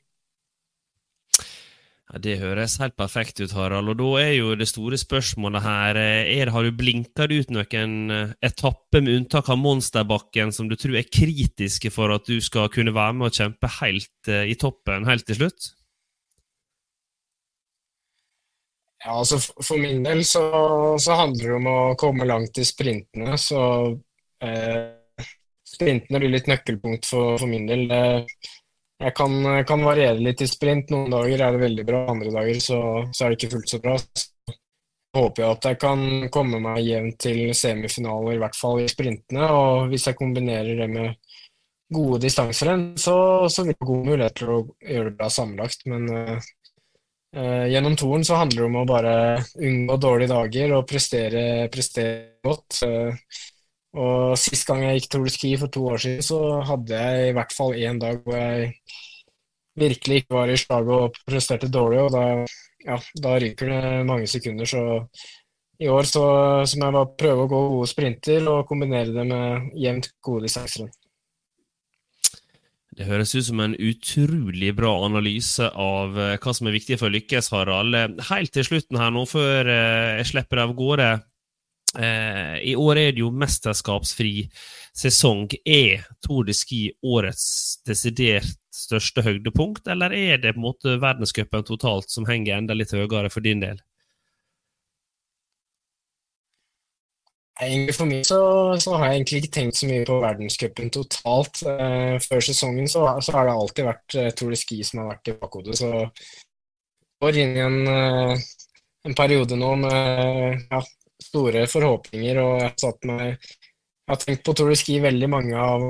[2.13, 3.89] Ja, Det høres helt perfekt ut, Harald.
[3.89, 7.95] Og da er jo det store spørsmålet her eh, er, Har du blinka ut noen
[8.13, 12.69] eh, etapper, med unntak av Monsterbakken, som du tror er kritiske for at du skal
[12.69, 15.73] kunne være med og kjempe helt eh, i toppen helt til slutt?
[19.03, 20.45] Ja, altså For min del så,
[21.01, 23.41] så handler det om å komme langt i sprintene.
[23.41, 23.63] Så
[24.45, 24.93] eh,
[25.67, 27.89] sprintene blir litt nøkkelpunkt for, for min del.
[27.91, 28.03] Det,
[29.03, 29.33] jeg kan,
[29.69, 30.93] kan variere litt i sprint.
[30.93, 32.79] Noen dager er det veldig bra, andre dager så,
[33.11, 33.97] så er det ikke fullt så bra.
[33.99, 34.53] Så
[35.17, 39.51] håper jeg at jeg kan komme meg jevnt til semifinaler, i hvert fall i sprintene.
[39.53, 41.15] Og hvis jeg kombinerer det med
[41.93, 43.15] gode distanserenn, så,
[43.53, 45.87] så vil jeg ha god mulighet til å gjøre det bra sammenlagt.
[45.93, 49.15] Men uh, gjennom toren så handler det om å bare
[49.61, 52.83] unngå dårlige dager og prestere, prestere godt.
[52.87, 53.43] Eh,
[53.93, 56.39] og sist gang jeg gikk Tour de Ski for to år siden, så
[56.69, 58.73] hadde jeg i hvert fall én dag hvor jeg
[59.79, 62.25] virkelig ikke var i slaget og presterte dårlig, og da,
[62.87, 64.69] ja, da ryker det mange sekunder.
[64.69, 64.83] Så
[65.83, 66.25] i år så,
[66.69, 70.47] så må jeg bare prøve å gå gode sprinter og kombinere det med jevnt gode
[70.47, 70.91] distanser.
[72.93, 77.09] Det høres ut som en utrolig bra analyse av eh, hva som er viktig for
[77.09, 77.97] å lykkes, Harald.
[77.97, 81.07] Eh, Helt til slutten her nå, før eh, jeg slipper deg av gårde.
[81.99, 84.49] Eh, I år er det jo mesterskapsfri
[84.97, 85.49] sesong.
[85.65, 91.65] Er Tour de Ski årets desidert største høydepunkt, eller er det på en måte verdenscupen
[91.69, 93.83] totalt som henger enda litt høyere for din del?
[97.95, 98.39] For meg så,
[98.81, 101.61] så, har jeg egentlig ikke tenkt så mye på verdenscupen totalt.
[101.69, 105.13] Eh, før sesongen så, så, har det alltid vært eh, Tour de Ski som har
[105.13, 105.77] vært i bakhodet.
[105.79, 105.91] Så
[107.23, 108.43] går inn i en, eh,
[109.07, 110.81] en periode nå med ja,
[111.25, 115.31] store forhåpninger, og jeg har, satt meg, jeg har tenkt på Tour de Ski veldig
[115.33, 115.87] mange av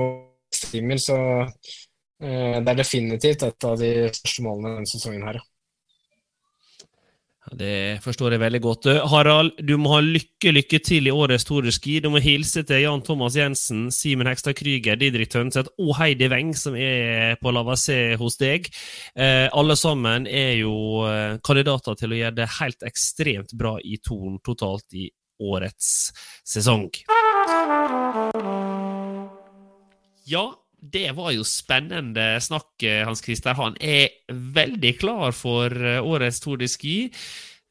[0.53, 5.41] streamer, så eh, det er definitivt et av de største målene denne sesongen her.
[5.41, 5.49] Ja.
[7.59, 8.87] Det forstår jeg veldig godt.
[9.11, 11.97] Harald, du må ha lykke lykke til i årets Tour de Ski.
[11.99, 16.53] Du må hilse til Jan Thomas Jensen, Simen Hekstad Krüger, Didrik Tønseth og Heidi Weng,
[16.57, 18.69] som er på Lavassé hos deg.
[19.15, 23.99] Eh, alle sammen er jo eh, kandidater til å gjøre det helt ekstremt bra i
[24.03, 25.09] Torn totalt i
[25.43, 26.11] årets
[26.47, 26.89] sesong.
[30.29, 30.45] Ja,
[30.83, 33.55] det var jo spennende snakk, Hans Christer.
[33.59, 36.97] Han er veldig klar for eh, årets Tour de Ski.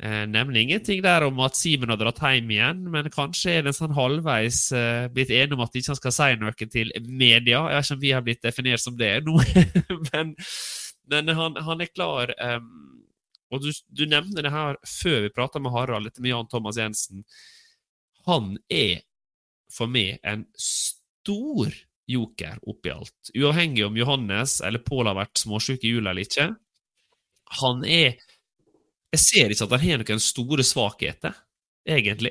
[0.02, 3.74] Eh, nemlig ingenting der om at Simen har dratt hjem igjen, men kanskje er det
[3.76, 7.60] sånn halvveis eh, blitt enig om at ikke han skal si noe til media.
[7.70, 9.36] Jeg vet ikke om vi har blitt definert som det nå,
[10.08, 10.34] men,
[11.12, 12.34] men han, han, er klar.
[12.40, 13.04] Um,
[13.54, 16.80] og du, du nevner det her før vi prata med Harald, dette med Jan Thomas
[16.80, 17.22] Jensen.
[18.28, 19.02] Han er
[19.72, 21.72] for meg en stor
[22.10, 23.32] joker oppi alt.
[23.34, 26.50] Uavhengig om Johannes eller Pål har vært småsjuke i jula eller ikke.
[27.62, 28.20] Han er
[29.12, 31.34] Jeg ser ikke at han har noen store svakheter,
[31.84, 32.30] egentlig.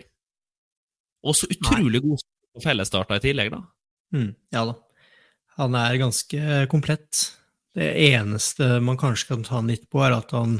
[1.22, 2.08] Og så utrolig Nei.
[2.08, 2.24] god
[2.56, 3.60] på fellesstarter i tillegg, da.
[4.18, 4.74] Mm, ja da.
[5.60, 7.20] Han er ganske komplett.
[7.78, 10.58] Det eneste man kanskje kan ta han litt på, er at han,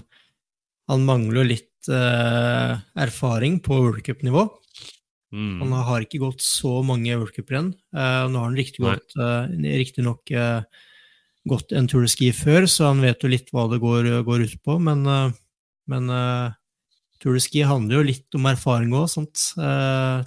[0.92, 4.46] han mangler litt eh, erfaring på World Cup-nivå.
[5.32, 5.62] Mm.
[5.64, 7.74] Han har ikke gått så mange worldcuper igjen.
[7.96, 9.48] Uh, nå har han riktignok uh,
[9.80, 10.88] riktig nok, uh,
[11.48, 14.44] gått en Tour de Ski før, så han vet jo litt hva det går, går
[14.50, 14.76] ut på.
[14.84, 15.32] Men, uh,
[15.92, 16.12] men
[17.24, 19.08] Tour de Ski handler jo litt om erfaring òg,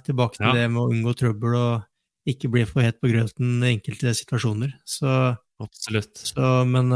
[0.05, 0.55] tilbake til ja.
[0.57, 4.73] det med å unngå trøbbel og ikke bli for het på grøten i enkelte situasjoner.
[4.89, 5.09] Så,
[5.61, 6.17] Absolutt.
[6.17, 6.89] Så, men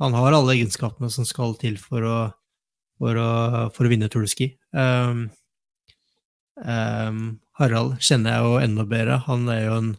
[0.00, 2.18] han har alle egenskapene som skal til for å,
[2.96, 3.30] for å,
[3.76, 4.48] for å vinne Tour de Ski.
[4.72, 5.26] Um,
[6.60, 9.20] Um, Harald kjenner jeg jo enda bedre.
[9.26, 9.94] Han er jo en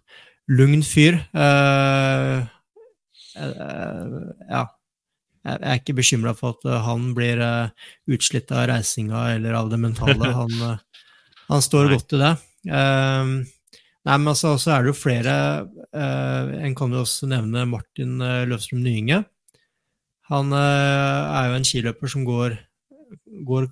[0.51, 1.19] lugn fyr.
[1.33, 2.43] Uh,
[3.37, 4.67] uh, ja.
[5.41, 7.71] Jeg er ikke bekymra for at han blir uh,
[8.13, 10.29] utslitt av reisinga eller av det mentale.
[10.41, 10.77] Han,
[11.51, 11.95] han står nei.
[11.97, 12.31] godt i det.
[12.69, 13.31] Um,
[14.05, 15.33] nei, men altså, så er det jo flere
[16.61, 19.23] En kan jo også nevne Martin Løvstrøm Nyinge.
[20.29, 22.55] Han er jo en skiløper som går,
[23.49, 23.67] går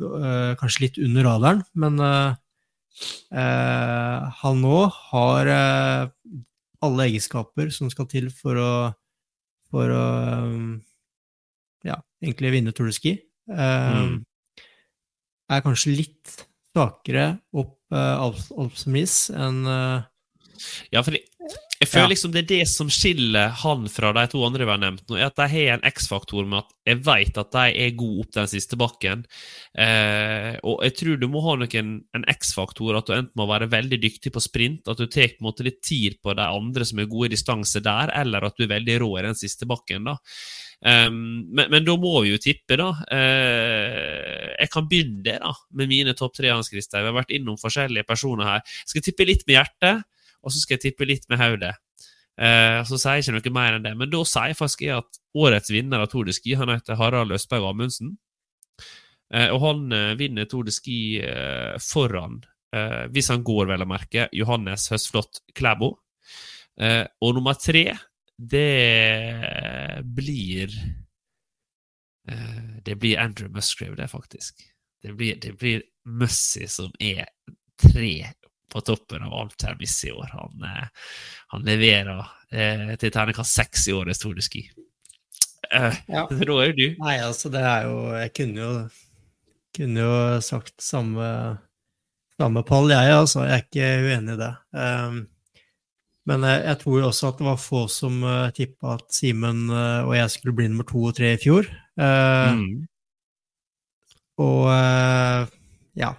[0.59, 2.33] kanskje litt under radaren, men Uh,
[3.29, 4.77] han nå
[5.11, 6.11] har uh,
[6.85, 8.73] alle egenskaper som skal til for å,
[9.71, 10.05] for å
[10.43, 10.77] um,
[11.87, 13.15] ja, egentlig vinne Tour de Ski.
[13.49, 14.15] Uh, mm.
[15.49, 16.35] Er kanskje litt
[16.69, 19.63] svakere opp uh, Alps enn
[20.93, 21.23] Ja, fordi
[21.79, 22.11] jeg føler ja.
[22.11, 25.15] liksom det er det som skiller han fra de to andre vi har nevnt nå,
[25.15, 28.33] er at de har en X-faktor med at jeg vet at de er gode opp
[28.35, 29.21] den siste bakken.
[29.79, 33.69] Eh, og jeg tror du må ha noen, en X-faktor, at du enten må være
[33.71, 36.89] veldig dyktig på sprint, at du tar på en måte litt tid på de andre
[36.89, 39.69] som er gode i distanse der, eller at du er veldig rå i den siste
[39.69, 40.11] bakken.
[40.11, 40.17] da.
[40.79, 42.91] Um, men, men, da må vi jo tippe, da.
[43.07, 46.51] Uh, jeg kan begynne det da, med mine topp tre.
[46.51, 47.03] Hans Christer.
[47.03, 48.63] Vi har vært innom forskjellige personer her.
[48.83, 50.07] Jeg skal tippe litt med hjertet
[50.43, 51.75] og så skal jeg tippe litt med hodet.
[52.39, 53.95] Eh, så sier jeg ikke noe mer enn det.
[53.99, 57.35] Men da sier jeg faktisk at årets vinner av Tour de Ski han heter Harald
[57.35, 58.13] Østberg Amundsen.
[59.33, 62.39] Eh, og han eh, vinner Tour de Ski eh, foran,
[62.75, 65.97] eh, hvis han går, vel å merke, Johannes Høstflot Klæbo.
[66.79, 67.91] Eh, og nummer tre,
[68.39, 70.71] det blir
[72.85, 74.61] Det blir Andrew Musgrave, det, faktisk.
[75.01, 77.25] Det blir, det blir Mussy som er
[77.81, 78.29] tre
[78.69, 80.29] på toppen av alt termiss i år.
[80.33, 80.87] Han, eh,
[81.53, 82.19] han leverer
[82.51, 84.63] eh, til terningkast seks i årets Tour de Ski.
[85.71, 86.27] Eh, ja.
[86.31, 86.85] Er du.
[86.99, 88.69] Nei, altså, det er jo Jeg kunne jo,
[89.77, 90.13] kunne jo
[90.45, 91.25] sagt samme,
[92.37, 93.43] samme pall, jeg, altså.
[93.47, 94.53] Jeg er ikke uenig i det.
[94.77, 95.19] Um,
[96.29, 99.65] men jeg, jeg, tror jo også at det var få som uh, tippa at Simen
[99.71, 101.69] uh, og jeg skulle bli nummer to og tre i fjor.
[101.97, 102.67] Uh, mm.
[104.45, 105.49] Og uh,
[105.97, 106.13] ja,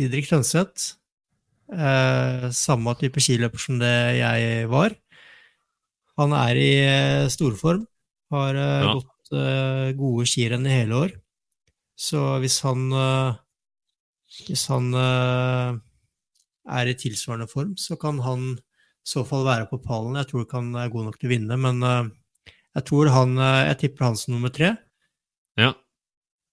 [0.00, 1.01] Didrik Tønseth Eh,
[2.52, 4.92] samme type skiløper som det jeg var.
[6.20, 7.86] Han er i eh, storform,
[8.32, 8.92] har eh, ja.
[8.98, 11.14] gått eh, gode skirenn i hele år.
[11.96, 13.40] Så hvis han eh,
[14.48, 15.72] Hvis han eh,
[16.72, 20.16] er i tilsvarende form, så kan han i så fall være på pallen.
[20.20, 21.82] Jeg tror ikke han er god nok til å vinne, men
[22.72, 24.76] Jeg tror han Jeg tipper han som nummer tre.
[25.58, 25.72] Ja.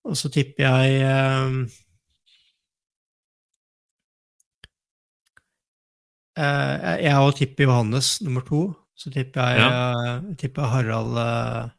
[0.04, 1.68] Og så tipper jeg eh, eh,
[6.38, 8.68] Jeg òg tipper Johannes nummer to.
[9.00, 11.70] Så tipper jeg, eh, tipper Harald eh,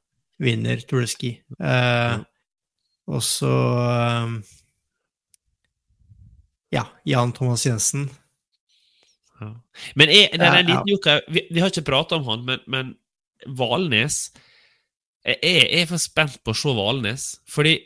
[0.41, 1.35] vinner Tour de Ski.
[1.61, 2.17] Eh,
[3.13, 3.53] og så
[3.85, 4.39] eh,
[6.73, 8.09] Ja, Jan Thomas Jensen.
[9.41, 9.53] Ja.
[9.97, 12.65] Men jeg, det er en liten joker vi, vi har ikke prata om han, men,
[12.69, 12.91] men
[13.57, 14.31] Valnes
[15.25, 17.79] Jeg er, jeg er for spent på å se Valnes, fordi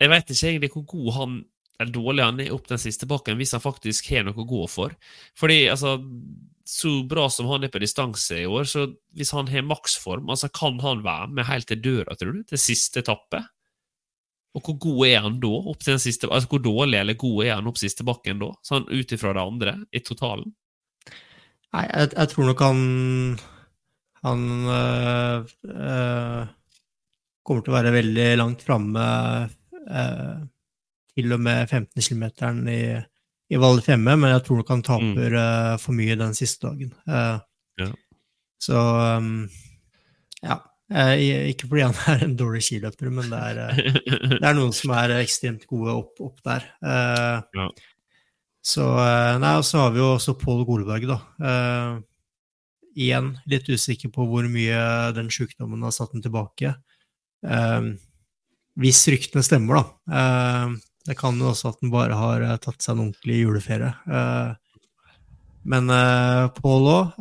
[0.00, 1.34] jeg vet ikke egentlig hvor god han
[1.82, 4.64] eller dårlig han er opp den siste bakken, hvis han faktisk har noe å gå
[4.70, 4.94] for.
[5.38, 5.98] Fordi, altså
[6.64, 8.86] Så bra som han er på distanse i år, så
[9.18, 12.60] hvis han har maksform, altså kan han være med helt til døra, tror du, til
[12.62, 13.42] siste etappe?
[14.52, 15.50] Og hvor god er han da?
[15.72, 18.50] opp til den siste, altså Hvor dårlig eller god er han opp siste bakken da?
[18.66, 20.52] Sånn ut ifra det andre, i totalen?
[21.72, 22.82] Nei, jeg, jeg tror nok han
[24.26, 26.42] Han øh, øh,
[27.42, 29.06] kommer til å være veldig langt framme
[29.82, 30.42] øh,
[31.16, 32.24] til og med 15 km
[32.72, 32.82] i,
[33.52, 36.92] i Val Fiemme, men jeg tror nok han taper øh, for mye den siste dagen.
[37.08, 37.38] Eh,
[37.80, 37.86] Ja.
[38.60, 38.76] Så
[39.16, 39.48] um,
[40.42, 40.58] ja.
[41.48, 43.80] Ikke fordi han er en dårlig skiløper, men det er,
[44.36, 46.66] det er noen som er ekstremt gode opp, opp der.
[46.84, 47.68] Ja.
[48.62, 48.84] Så
[49.42, 51.16] Nei, og så har vi jo også Pål Golberg, da.
[51.48, 51.96] Eh,
[52.92, 54.82] igjen litt usikker på hvor mye
[55.16, 56.74] den sykdommen har satt den tilbake.
[57.42, 57.88] Eh,
[58.84, 60.18] hvis ryktene stemmer, da.
[60.20, 60.76] Eh,
[61.06, 63.92] det kan jo også at den bare har eh, tatt seg en ordentlig juleferie.
[64.06, 64.52] Eh,
[65.62, 67.12] men uh, Paul òg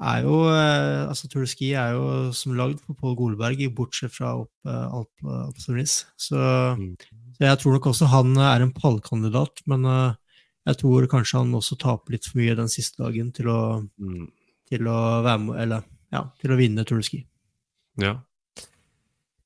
[0.00, 2.04] er jo eh, Altså, Tour de Ski er jo
[2.36, 5.72] som lagd for Pål Golberg, bortsett fra opp Alp, Alp Så,
[6.76, 6.96] Mm.
[7.36, 9.84] så jeg tror nok også han er en pallkandidat, men
[10.68, 14.28] jeg tror kanskje han også taper litt for mye den siste dagen til å, Mm.
[14.68, 15.82] til å være med, eller
[16.12, 17.26] ja, til å vinne Tour de Ski.
[17.96, 18.18] Ja.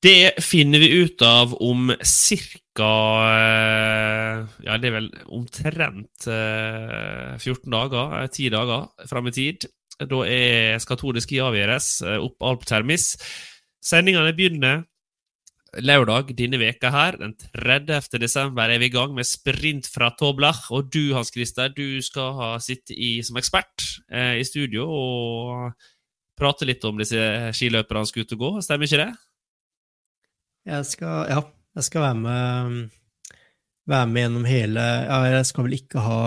[0.05, 2.89] Det finner vi ut av om ca.
[4.61, 9.65] Ja, det er vel omtrent eh, 14 dager, eh, 10 dager fram i tid.
[9.97, 13.15] Da er, de Ski avgjøres eh, opp Alp Termis.
[13.81, 14.85] Sendingene begynner
[15.81, 17.17] lørdag denne veka her.
[17.25, 18.21] Den 30.
[18.21, 20.67] desember er vi i gang med sprint fra Toblach.
[20.69, 25.87] Og du, Hans Christer, du skal ha sitte i, som ekspert eh, i studio og
[26.37, 28.59] prate litt om disse skiløperne som skal ut og gå.
[28.67, 29.15] Stemmer ikke det?
[30.65, 31.41] Jeg skal, ja,
[31.77, 32.77] jeg skal være med,
[33.91, 36.21] være med gjennom hele Ja, jeg skal vel ikke ha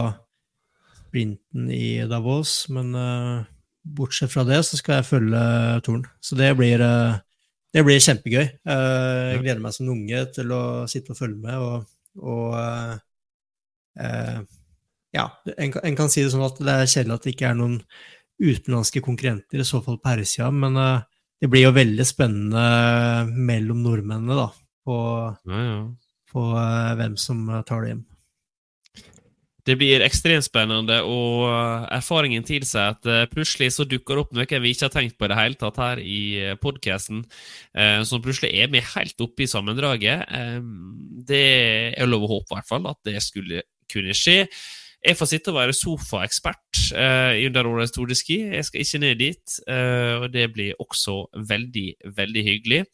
[1.08, 3.48] sprinten i Davos, men uh,
[3.98, 5.42] bortsett fra det så skal jeg følge
[5.88, 6.04] Torn.
[6.22, 7.18] Så det blir, uh,
[7.74, 8.46] det blir kjempegøy.
[8.68, 10.62] Uh, jeg gleder meg som unge til å
[10.92, 11.88] sitte og følge med, og,
[12.22, 12.58] og
[15.16, 15.24] Ja,
[15.58, 17.80] en, en kan si det sånn at det er kjedelig at det ikke er noen
[18.38, 21.06] utenlandske konkurrenter, i så fall på herresida, men eh,
[21.42, 22.68] det blir jo veldig spennende
[23.30, 24.48] mellom nordmennene, da,
[24.88, 25.00] på,
[25.46, 25.82] Ja, ja.
[26.34, 28.06] på eh, hvem som tar det hjem.
[29.68, 34.34] Det blir ekstremt spennende, og eh, erfaringen tilsier at eh, plutselig så dukker det opp
[34.34, 36.22] noe vi ikke har tenkt på i det hele tatt her i
[36.64, 37.22] podkasten,
[38.08, 40.26] som plutselig er med helt oppe i sammendraget.
[41.28, 41.46] Det
[41.94, 43.62] er lov å håpe, i hvert fall, at det skulle
[43.92, 44.46] kunne skje.
[45.06, 48.10] Jeg får sitte og være sofaekspert eh, under årets Tour.
[48.10, 52.86] Jeg skal ikke ned dit, eh, og det blir også veldig, veldig hyggelig.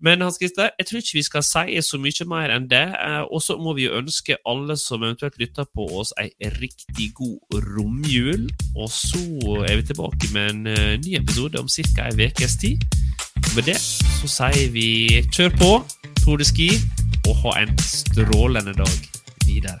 [0.00, 2.84] Men Hans Christer, jeg tror ikke vi skal si så mye mer enn det.
[3.00, 6.28] Eh, og så må vi jo ønske alle som eventuelt lytter på oss, ei
[6.60, 8.50] riktig god romjul.
[8.76, 9.24] Og så
[9.64, 12.10] er vi tilbake med en eh, ny episode om ca.
[12.10, 12.84] ei ukes tid.
[13.56, 15.72] Med det så sier vi kjør på,
[16.20, 16.68] Tour de Ski,
[17.28, 18.94] og ha en strålende dag
[19.46, 19.80] videre.